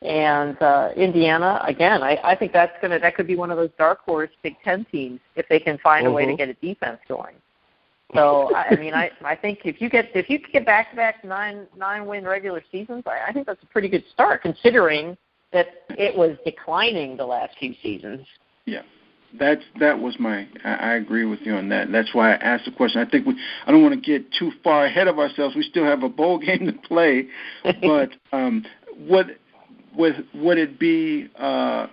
and 0.03 0.61
uh, 0.63 0.91
Indiana 0.97 1.61
again. 1.67 2.03
I, 2.03 2.19
I 2.23 2.35
think 2.35 2.53
that's 2.53 2.73
gonna 2.83 2.99
that 2.99 3.15
could 3.15 3.27
be 3.27 3.37
one 3.37 3.51
of 3.51 3.57
those 3.57 3.71
dark 3.79 4.01
horse 4.01 4.31
Big 4.43 4.57
Ten 4.63 4.85
teams 4.87 5.21
if 5.35 5.49
they 5.49 5.61
can 5.61 5.79
find 5.79 6.05
mm-hmm. 6.05 6.13
a 6.13 6.17
way 6.17 6.27
to 6.27 6.37
get 6.37 6.49
a 6.49 6.55
defense 6.55 6.99
going. 7.09 7.37
So 8.15 8.55
I, 8.55 8.77
mean, 8.77 8.95
I 8.95 9.11
I 9.25 9.35
think 9.35 9.61
if 9.65 9.81
you 9.81 9.91
get 9.91 10.11
if 10.15 10.31
you 10.31 10.39
get 10.39 10.65
back 10.65 10.91
to 10.91 10.97
back 10.97 11.25
nine 11.25 11.67
nine 11.77 12.07
win 12.07 12.25
regular 12.25 12.63
seasons, 12.71 13.03
I, 13.07 13.29
I 13.29 13.33
think 13.33 13.47
that's 13.47 13.63
a 13.63 13.67
pretty 13.67 13.89
good 13.89 14.05
start 14.13 14.43
considering 14.43 15.17
that 15.53 15.85
it 15.91 16.17
was 16.17 16.37
declining 16.45 17.17
the 17.17 17.27
last 17.27 17.57
few 17.59 17.75
seasons. 17.83 18.27
Yeah 18.65 18.83
that's 19.39 19.63
that 19.81 19.99
was 19.99 20.19
my 20.19 20.47
I, 20.65 20.75
I 20.75 20.95
agree 20.95 21.25
with 21.25 21.41
you 21.43 21.55
on 21.55 21.69
that. 21.71 21.91
That's 21.93 22.15
why 22.15 22.33
I 22.33 22.37
asked 22.37 22.65
the 22.65 22.71
question. 22.71 23.01
I 23.01 23.09
think 23.09 23.27
we 23.27 23.35
I 23.67 23.73
don't 23.73 23.83
want 23.83 23.95
to 23.95 24.01
get 24.01 24.33
too 24.33 24.53
far 24.63 24.87
ahead 24.87 25.09
of 25.09 25.19
ourselves. 25.19 25.57
We 25.57 25.63
still 25.63 25.85
have 25.85 26.03
a 26.03 26.09
bowl 26.09 26.39
game 26.47 26.67
to 26.67 26.73
play, 26.89 27.29
but 27.83 28.11
um, 28.33 28.65
what 28.97 29.27
would 29.97 30.27
would 30.35 30.59
it 30.59 30.79
be 30.79 31.29
uh, 31.39 31.87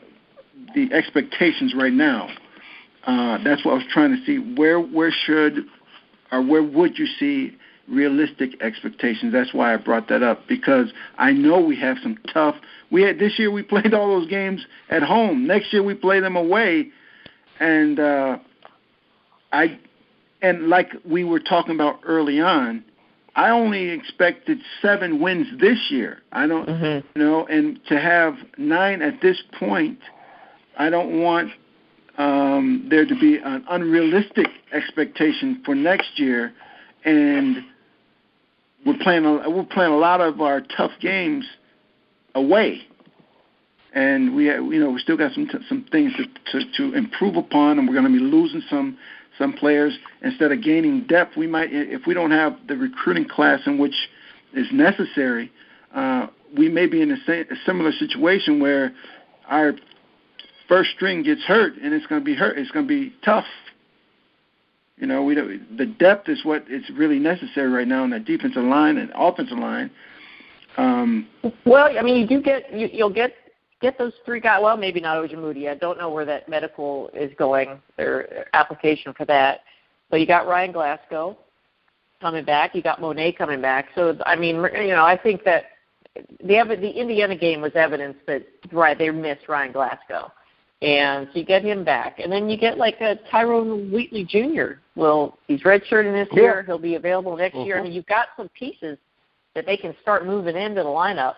the 0.76 0.91
expectations 0.93 1.73
right 1.76 1.93
now? 1.93 2.30
Uh, 3.06 3.38
that's 3.43 3.65
what 3.65 3.71
I 3.71 3.76
was 3.76 3.86
trying 3.91 4.15
to 4.15 4.26
see. 4.26 4.56
Where 4.56 4.80
where 4.80 5.12
should 5.12 5.65
or 6.34 6.41
where 6.41 6.63
would 6.63 6.98
you 6.98 7.06
see 7.06 7.56
realistic 7.88 8.62
expectations? 8.62 9.32
That's 9.32 9.54
why 9.54 9.74
I 9.74 9.78
brought 9.78 10.10
that 10.10 10.24
up 10.24 10.48
because 10.48 10.91
I 11.17 11.32
know 11.32 11.60
we 11.60 11.80
have 11.80 11.98
some 12.02 12.17
tough. 12.34 12.56
We 12.91 13.04
had 13.04 13.19
this 13.19 13.38
year 13.38 13.52
we 13.52 13.62
played 13.74 13.93
all 13.93 14.19
those 14.19 14.30
games 14.30 14.65
at 14.89 15.04
home. 15.04 15.46
Next 15.48 15.72
year 15.72 15.84
we 15.84 15.93
play 15.93 16.19
them 16.19 16.36
away 16.36 16.91
and 17.60 18.00
uh, 18.00 18.38
I 19.52 19.80
and 20.41 20.67
like 20.67 20.91
we 21.06 21.24
were 21.24 21.39
talking 21.39 21.76
about 21.76 22.00
early 22.04 22.41
on, 22.41 22.84
I 23.36 23.50
only 23.50 23.89
expected 23.89 24.60
seven 24.82 25.22
wins 25.22 25.48
this 25.60 25.89
year. 25.89 26.19
I 26.32 26.48
don't, 26.48 26.67
mm-hmm. 26.67 27.08
you 27.17 27.26
know, 27.26 27.46
and 27.46 27.80
to 27.88 28.00
have 28.00 28.36
nine 28.58 29.02
at 29.02 29.22
this 29.22 29.41
point, 29.58 30.00
I 30.78 30.89
don't 30.89 31.22
want 31.22 31.52
um, 32.17 32.88
there 32.89 33.06
to 33.06 33.19
be 33.19 33.38
an 33.38 33.65
unrealistic 33.69 34.47
expectation 34.71 35.62
for 35.65 35.76
next 35.76 36.19
year, 36.19 36.54
and 37.06 37.58
we're 38.86 38.97
playing 39.02 39.26
a, 39.26 39.49
we're 39.49 39.65
playing 39.65 39.93
a 39.93 39.97
lot 39.97 40.21
of 40.21 40.41
our 40.41 40.62
tough 40.62 40.91
games 41.02 41.45
away 42.36 42.82
and 43.93 44.36
we 44.36 44.45
you 44.45 44.80
know 44.80 44.91
we 44.91 44.99
still 44.99 45.17
got 45.17 45.32
some 45.34 45.47
some 45.69 45.86
things 45.91 46.12
to, 46.17 46.26
to 46.52 46.71
to 46.78 46.97
improve 46.97 47.36
upon, 47.36 47.78
and 47.78 47.88
we're 47.88 47.93
going 47.93 48.12
to 48.12 48.12
be 48.12 48.23
losing 48.23 48.62
some 48.69 48.97
some 49.38 49.54
players 49.54 49.97
instead 50.21 50.52
of 50.52 50.62
gaining 50.62 51.06
depth. 51.06 51.38
We 51.38 51.47
might 51.47 51.69
if 51.71 52.06
we 52.08 52.13
don't 52.13 52.32
have 52.32 52.58
the 52.67 52.76
recruiting 52.76 53.28
class 53.28 53.62
in 53.65 53.78
which 53.78 53.95
is 54.54 54.67
necessary, 54.71 55.52
uh, 55.93 56.28
we 56.58 56.69
may 56.69 56.88
be 56.88 57.02
in 57.02 57.12
a, 57.12 57.17
similar 57.65 57.91
situation 57.91 58.60
where 58.60 58.93
our 59.47 59.73
first 60.67 60.91
string 60.95 61.23
gets 61.23 61.41
hurt, 61.43 61.73
and 61.82 61.93
it's 61.93 62.06
going 62.08 62.21
to 62.21 62.26
be 62.26 62.36
hurt. 62.36 62.58
It's 62.58 62.71
going 62.71 62.88
to 62.88 62.89
be 62.89 63.13
tough. 63.23 63.45
You 64.97 65.08
know, 65.08 65.23
we 65.23 65.36
don't, 65.36 65.78
the 65.78 65.88
depth 65.88 66.30
is 66.30 66.45
what 66.45 66.65
is 66.69 66.84
really 66.95 67.19
necessary 67.19 67.69
right 67.69 67.88
now 67.88 68.04
in 68.04 68.12
the 68.12 68.19
defensive 68.19 68.63
line 68.63 68.97
and 68.97 69.12
offensive 69.15 69.58
line. 69.58 69.89
Um, 70.78 71.28
well, 71.65 71.89
I 71.97 72.02
mean, 72.02 72.17
you 72.17 72.28
do 72.28 72.41
get 72.41 72.73
you, 72.73 72.89
you'll 72.91 73.13
get 73.13 73.34
get 73.82 73.97
those 73.97 74.13
three 74.26 74.39
guys. 74.39 74.62
Well, 74.63 74.78
maybe 74.78 74.99
not 74.99 75.17
Ojemudia. 75.17 75.71
I 75.71 75.76
don't 75.76 75.97
know 75.97 76.10
where 76.10 76.26
that 76.26 76.49
medical 76.49 77.10
is 77.13 77.32
going, 77.38 77.82
their 77.97 78.47
application 78.56 79.13
for 79.13 79.26
that. 79.26 79.62
But 80.10 80.19
you 80.19 80.26
got 80.28 80.47
Ryan 80.47 80.71
Glasgow 80.71 81.38
coming 82.21 82.45
back. 82.45 82.73
You 82.73 82.82
got 82.82 83.02
Mone 83.02 83.34
coming 83.38 83.62
back. 83.62 83.88
So 83.93 84.17
I 84.26 84.36
mean, 84.36 84.56
you 84.56 84.89
know, 84.89 85.06
I 85.06 85.17
think 85.21 85.43
that 85.43 85.65
the 86.15 86.78
the 86.80 86.89
Indiana 86.89 87.36
game 87.36 87.62
was 87.62 87.73
evidence 87.76 88.15
that 88.28 88.43
right 88.71 88.97
they 88.97 89.10
missed 89.12 89.47
Ryan 89.47 89.71
Glasgow, 89.71 90.32
and 90.84 91.28
so 91.32 91.39
you 91.39 91.46
get 91.46 91.63
him 91.63 91.84
back, 91.84 92.19
and 92.19 92.32
then 92.32 92.50
you 92.50 92.58
get 92.58 92.78
like 92.78 93.00
a 93.02 93.15
Tyrone 93.32 93.91
Wheatley 93.91 94.26
Jr. 94.26 94.80
Well, 94.96 95.38
he's 95.48 95.62
redshirting 95.62 96.13
this 96.13 96.28
yeah. 96.34 96.41
year. 96.41 96.63
He'll 96.63 96.78
be 96.78 96.96
available 96.96 97.36
next 97.38 97.56
mm-hmm. 97.56 97.65
year. 97.65 97.80
I 97.80 97.84
mean, 97.84 97.93
you've 97.93 98.06
got 98.06 98.28
some 98.38 98.50
pieces 98.50 98.98
that 99.56 99.65
they 99.65 99.78
can 99.78 99.96
start 100.02 100.26
moving 100.26 100.56
into 100.56 100.84
the 100.84 100.89
lineup 100.89 101.36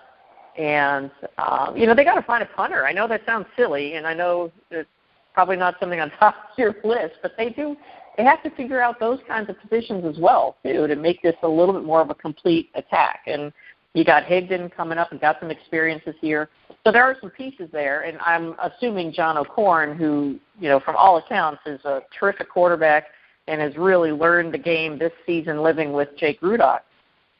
and 0.58 1.12
um, 1.38 1.75
you 1.75 1.86
know 1.86 1.93
they 1.93 2.03
got 2.03 2.15
to 2.15 2.21
find 2.21 2.43
a 2.43 2.45
punter. 2.47 2.86
I 2.86 2.93
know 2.93 3.08
that 3.08 3.21
sounds 3.25 3.45
silly, 3.58 3.95
and 3.95 4.08
I 4.08 4.13
know 4.13 4.51
it's 4.71 4.89
probably 5.34 5.58
not 5.58 5.75
something 5.79 5.99
on 5.99 6.10
top 6.19 6.36
of 6.51 6.58
your 6.58 6.75
list, 6.84 7.15
but 7.21 7.34
they 7.38 7.49
do. 7.49 7.75
They 8.17 8.23
have 8.23 8.41
to 8.43 8.49
figure 8.51 8.79
out 8.79 8.99
those 8.99 9.19
kinds 9.27 9.49
of 9.49 9.60
positions 9.60 10.05
as 10.05 10.17
well 10.17 10.55
too 10.63 10.88
to 10.88 10.95
make 10.95 11.21
this 11.21 11.36
a 11.43 11.47
little 11.47 11.73
bit 11.73 11.84
more 11.84 11.99
of 11.99 12.10
a 12.10 12.15
complete 12.15 12.69
attack. 12.73 13.23
And 13.27 13.51
you 13.93 14.05
got 14.05 14.23
Higdon 14.23 14.73
coming 14.73 14.97
up 14.97 15.12
and 15.12 15.19
got 15.19 15.38
some 15.41 15.51
experience 15.51 16.01
this 16.05 16.15
year, 16.21 16.49
so 16.86 16.91
there 16.91 17.04
are 17.04 17.17
some 17.19 17.32
pieces 17.32 17.67
there. 17.71 18.02
And 18.02 18.17
I'm 18.19 18.56
assuming 18.62 19.12
John 19.12 19.38
O'Korn, 19.38 19.98
who 19.98 20.39
you 20.60 20.69
know 20.69 20.80
from 20.80 20.95
all 20.95 21.17
accounts 21.17 21.62
is 21.65 21.84
a 21.84 22.02
terrific 22.17 22.50
quarterback 22.50 23.06
and 23.48 23.60
has 23.60 23.76
really 23.76 24.12
learned 24.12 24.54
the 24.54 24.60
game 24.60 24.98
this 24.98 25.12
season 25.26 25.62
living 25.62 25.93
with 25.93 26.10
Jake 26.17 26.39
Rudock. 26.41 26.82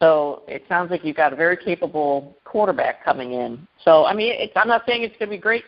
So 0.02 0.44
it 0.48 0.64
sounds 0.68 0.92
like 0.92 1.06
you've 1.06 1.16
got 1.16 1.32
a 1.32 1.36
very 1.36 1.58
capable 1.58 2.36
quarterback 2.44 3.04
coming 3.06 3.34
in. 3.34 3.68
So 3.84 4.06
I 4.06 4.14
mean, 4.14 4.34
it's, 4.36 4.54
I'm 4.56 4.68
not 4.68 4.84
saying 4.88 5.04
it's 5.04 5.16
going 5.18 5.30
to 5.30 5.38
be 5.38 5.42
great, 5.42 5.64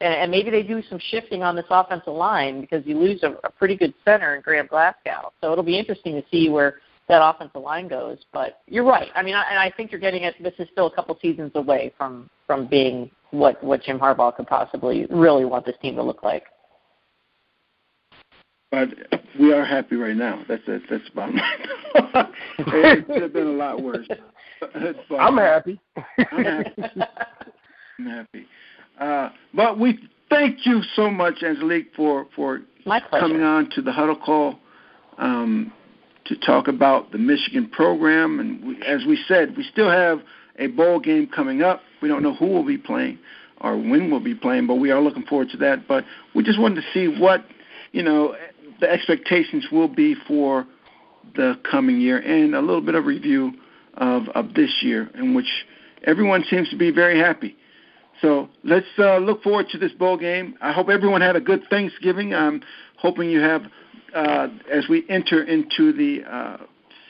and, 0.00 0.14
and 0.14 0.30
maybe 0.30 0.50
they 0.50 0.62
do 0.62 0.82
some 0.88 1.00
shifting 1.10 1.42
on 1.42 1.56
this 1.56 1.64
offensive 1.70 2.12
line 2.12 2.60
because 2.60 2.86
you 2.86 2.98
lose 2.98 3.22
a, 3.22 3.32
a 3.44 3.50
pretty 3.50 3.76
good 3.76 3.94
center 4.04 4.36
in 4.36 4.42
Graham 4.42 4.66
Glasgow. 4.66 5.32
So 5.40 5.50
it'll 5.50 5.64
be 5.64 5.78
interesting 5.78 6.14
to 6.14 6.24
see 6.30 6.50
where 6.50 6.80
that 7.08 7.20
offensive 7.22 7.62
line 7.62 7.88
goes. 7.88 8.18
But 8.32 8.60
you're 8.66 8.84
right. 8.84 9.08
I 9.14 9.22
mean, 9.22 9.34
I, 9.34 9.44
and 9.50 9.58
I 9.58 9.70
think 9.70 9.92
you're 9.92 10.00
getting 10.00 10.24
it. 10.24 10.34
This 10.42 10.54
is 10.58 10.68
still 10.72 10.86
a 10.86 10.94
couple 10.94 11.16
seasons 11.20 11.52
away 11.54 11.92
from 11.96 12.28
from 12.46 12.66
being 12.66 13.10
what 13.30 13.62
what 13.62 13.82
Jim 13.82 13.98
Harbaugh 13.98 14.36
could 14.36 14.46
possibly 14.46 15.06
really 15.10 15.44
want 15.44 15.66
this 15.66 15.76
team 15.82 15.96
to 15.96 16.02
look 16.02 16.22
like. 16.22 16.44
But 18.70 18.88
we 19.38 19.52
are 19.52 19.64
happy 19.64 19.96
right 19.96 20.16
now. 20.16 20.42
That's 20.48 20.62
that's, 20.66 20.84
that's 20.90 21.08
bottom 21.10 21.36
line. 21.36 22.26
it 22.58 23.06
could 23.06 23.22
have 23.22 23.32
been 23.32 23.46
a 23.46 23.50
lot 23.50 23.82
worse. 23.82 24.06
But, 24.60 24.96
I'm 25.20 25.36
happy. 25.36 25.80
I'm 26.32 26.44
happy. 26.44 26.82
I'm 27.98 28.06
happy. 28.06 28.46
Uh, 28.98 29.28
but 29.52 29.78
we 29.78 29.98
thank 30.30 30.64
you 30.64 30.80
so 30.96 31.10
much, 31.10 31.42
Angelique, 31.42 31.92
for 31.94 32.26
for 32.34 32.62
coming 33.10 33.42
on 33.42 33.68
to 33.70 33.82
the 33.82 33.92
huddle 33.92 34.16
call 34.16 34.58
um, 35.18 35.72
to 36.26 36.36
talk 36.36 36.68
about 36.68 37.12
the 37.12 37.18
Michigan 37.18 37.68
program. 37.68 38.40
And 38.40 38.66
we, 38.66 38.82
as 38.82 39.04
we 39.06 39.22
said, 39.28 39.56
we 39.56 39.64
still 39.64 39.90
have 39.90 40.20
a 40.58 40.68
bowl 40.68 41.00
game 41.00 41.26
coming 41.26 41.62
up. 41.62 41.80
We 42.00 42.08
don't 42.08 42.22
know 42.22 42.34
who 42.34 42.46
will 42.46 42.64
be 42.64 42.78
playing 42.78 43.18
or 43.60 43.76
when 43.76 44.10
we'll 44.10 44.20
be 44.20 44.34
playing, 44.34 44.66
but 44.66 44.76
we 44.76 44.90
are 44.90 45.00
looking 45.00 45.24
forward 45.24 45.48
to 45.50 45.56
that. 45.58 45.88
But 45.88 46.04
we 46.34 46.44
just 46.44 46.60
wanted 46.60 46.82
to 46.82 46.92
see 46.92 47.20
what 47.20 47.44
you 47.92 48.02
know 48.02 48.36
the 48.80 48.90
expectations 48.90 49.66
will 49.72 49.88
be 49.88 50.14
for 50.28 50.66
the 51.34 51.58
coming 51.68 52.00
year 52.00 52.18
and 52.18 52.54
a 52.54 52.60
little 52.60 52.82
bit 52.82 52.94
of 52.94 53.06
review 53.06 53.52
of 53.94 54.28
of 54.34 54.54
this 54.54 54.82
year, 54.82 55.10
in 55.14 55.34
which 55.34 55.66
everyone 56.04 56.44
seems 56.48 56.68
to 56.70 56.76
be 56.76 56.90
very 56.90 57.18
happy. 57.18 57.56
So 58.20 58.48
let's 58.62 58.86
uh, 58.98 59.18
look 59.18 59.42
forward 59.42 59.68
to 59.70 59.78
this 59.78 59.92
bowl 59.92 60.16
game. 60.16 60.54
I 60.60 60.72
hope 60.72 60.88
everyone 60.88 61.20
had 61.20 61.36
a 61.36 61.40
good 61.40 61.62
Thanksgiving. 61.68 62.32
I'm 62.32 62.62
hoping 62.96 63.28
you 63.28 63.40
have, 63.40 63.62
uh, 64.14 64.48
as 64.72 64.84
we 64.88 65.04
enter 65.08 65.42
into 65.42 65.92
the 65.92 66.22
uh, 66.24 66.56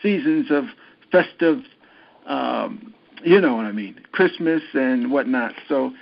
seasons 0.02 0.46
of 0.50 0.64
festive, 1.12 1.58
um, 2.26 2.94
you 3.22 3.40
know 3.40 3.56
what 3.56 3.66
I 3.66 3.72
mean, 3.72 4.00
Christmas 4.12 4.62
and 4.72 5.10
whatnot. 5.10 5.52
So 5.68 5.92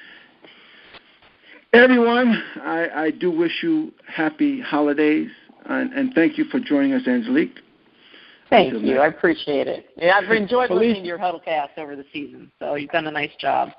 everyone, 1.73 2.43
I, 2.63 2.89
I 2.95 3.11
do 3.11 3.31
wish 3.31 3.63
you 3.63 3.93
happy 4.07 4.61
holidays, 4.61 5.31
and, 5.67 5.93
and 5.93 6.15
thank 6.15 6.39
you 6.39 6.45
for 6.45 6.61
joining 6.61 6.93
us, 6.95 7.07
Angelique. 7.07 7.59
Thank 8.51 8.75
you. 8.83 8.99
I 8.99 9.07
appreciate 9.07 9.67
it. 9.67 9.87
Yeah, 9.97 10.19
I've 10.19 10.31
enjoyed 10.31 10.71
listening 10.71 11.03
to 11.03 11.07
your 11.07 11.19
Huddlecast 11.19 11.79
over 11.79 11.97
the 11.97 12.05
season, 12.13 12.53
so 12.59 12.75
you've 12.75 12.91
done 12.91 13.07
a 13.07 13.11
nice 13.11 13.31
job. 13.39 13.71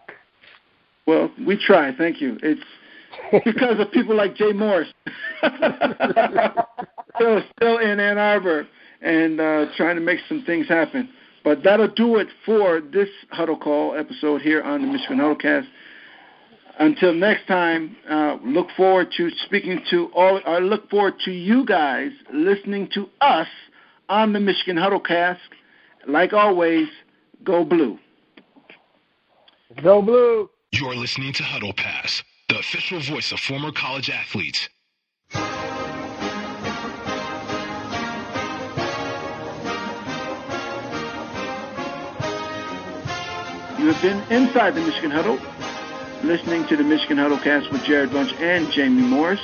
Well, 1.06 1.30
we 1.46 1.64
try. 1.64 1.96
Thank 1.96 2.22
you. 2.22 2.40
It's 2.42 2.62
because 3.46 3.80
of 3.80 3.92
people 3.92 4.16
like 4.16 4.36
Jay 4.36 4.52
Morris, 4.52 4.92
still 7.16 7.42
still 7.58 7.78
in 7.80 8.00
Ann 8.00 8.18
Arbor 8.18 8.68
and 9.02 9.40
uh, 9.40 9.66
trying 9.76 9.96
to 9.96 10.02
make 10.02 10.20
some 10.28 10.44
things 10.46 10.68
happen. 10.68 11.10
But 11.44 11.64
that'll 11.64 11.90
do 11.90 12.18
it 12.18 12.28
for 12.46 12.82
this 12.82 13.10
Huddle 13.32 13.58
Call 13.58 13.96
episode 13.98 14.42
here 14.42 14.62
on 14.62 14.82
the 14.82 14.88
Michigan 14.88 15.18
Huddlecast. 15.18 15.68
Until 16.80 17.14
next 17.14 17.46
time, 17.48 17.96
uh, 18.10 18.38
look 18.44 18.68
forward 18.76 19.10
to 19.18 19.30
speaking 19.46 19.82
to 19.92 20.10
all. 20.16 20.40
I 20.46 20.60
look 20.60 20.90
forward 20.90 21.16
to 21.26 21.32
you 21.32 21.66
guys 21.66 22.12
listening 22.34 22.90
to 22.94 23.08
us 23.22 23.48
on 24.10 24.34
the 24.34 24.40
Michigan 24.40 24.78
Huddlecast. 24.78 25.38
Like 26.08 26.34
always, 26.34 26.88
go 27.44 27.64
blue. 27.64 28.00
Go 29.84 30.02
blue. 30.02 30.50
You're 30.72 30.96
listening 30.96 31.34
to 31.34 31.44
Huddle 31.44 31.74
Pass, 31.74 32.24
the 32.50 32.58
official 32.58 33.00
voice 33.02 33.32
of 33.32 33.40
former 33.40 33.72
college 33.72 34.10
athletes. 34.10 34.68
You 43.84 43.92
have 43.92 44.02
been 44.02 44.22
inside 44.32 44.76
the 44.76 44.80
Michigan 44.80 45.12
Huddle, 45.12 45.38
listening 46.24 46.66
to 46.68 46.78
the 46.78 46.86
Michigan 46.86 47.18
Huddle 47.18 47.38
cast 47.38 47.70
with 47.70 47.82
Jarrod 47.82 48.14
Bunch 48.14 48.32
and 48.36 48.72
Jamie 48.72 49.02
Morris. 49.02 49.42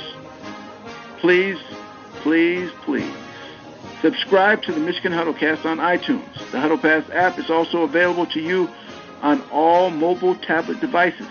Please, 1.18 1.58
please, 2.22 2.70
please 2.80 3.14
subscribe 4.00 4.62
to 4.62 4.72
the 4.72 4.80
Michigan 4.80 5.12
Huddle 5.12 5.34
cast 5.34 5.66
on 5.66 5.76
iTunes. 5.76 6.50
The 6.52 6.58
Huddle 6.58 6.78
Pass 6.78 7.04
app 7.10 7.38
is 7.38 7.50
also 7.50 7.82
available 7.82 8.24
to 8.28 8.40
you 8.40 8.70
on 9.20 9.42
all 9.50 9.90
mobile 9.90 10.34
tablet 10.36 10.80
devices. 10.80 11.28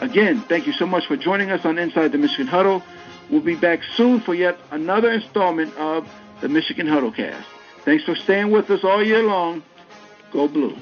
Again, 0.00 0.40
thank 0.48 0.66
you 0.66 0.72
so 0.72 0.84
much 0.84 1.06
for 1.06 1.16
joining 1.16 1.52
us 1.52 1.64
on 1.64 1.78
Inside 1.78 2.10
the 2.10 2.18
Michigan 2.18 2.48
Huddle. 2.48 2.82
We'll 3.30 3.40
be 3.40 3.54
back 3.54 3.84
soon 3.94 4.18
for 4.18 4.34
yet 4.34 4.58
another 4.72 5.12
installment 5.12 5.72
of 5.76 6.08
the 6.40 6.48
Michigan 6.48 6.88
Huddle 6.88 7.12
Cast. 7.12 7.46
Thanks 7.84 8.02
for 8.02 8.16
staying 8.16 8.50
with 8.50 8.68
us 8.68 8.82
all 8.82 9.00
year 9.00 9.22
long. 9.22 9.62
Go 10.32 10.48
Blue. 10.48 10.76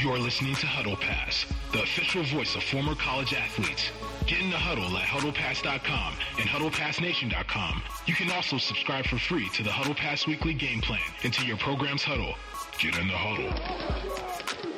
You're 0.00 0.16
listening 0.16 0.54
to 0.54 0.66
Huddle 0.68 0.94
Pass, 0.94 1.44
the 1.72 1.82
official 1.82 2.22
voice 2.22 2.54
of 2.54 2.62
former 2.62 2.94
college 2.94 3.34
athletes. 3.34 3.90
Get 4.28 4.38
in 4.38 4.48
the 4.48 4.56
huddle 4.56 4.96
at 4.96 5.02
huddlepass.com 5.02 6.14
and 6.38 6.48
huddlepassnation.com. 6.48 7.82
You 8.06 8.14
can 8.14 8.30
also 8.30 8.58
subscribe 8.58 9.06
for 9.06 9.18
free 9.18 9.48
to 9.54 9.64
the 9.64 9.72
Huddle 9.72 9.96
Pass 9.96 10.24
weekly 10.24 10.54
game 10.54 10.80
plan 10.82 11.00
and 11.24 11.32
to 11.32 11.44
your 11.44 11.56
program's 11.56 12.04
huddle. 12.04 12.36
Get 12.78 12.96
in 12.96 13.08
the 13.08 13.14
huddle. 13.16 14.77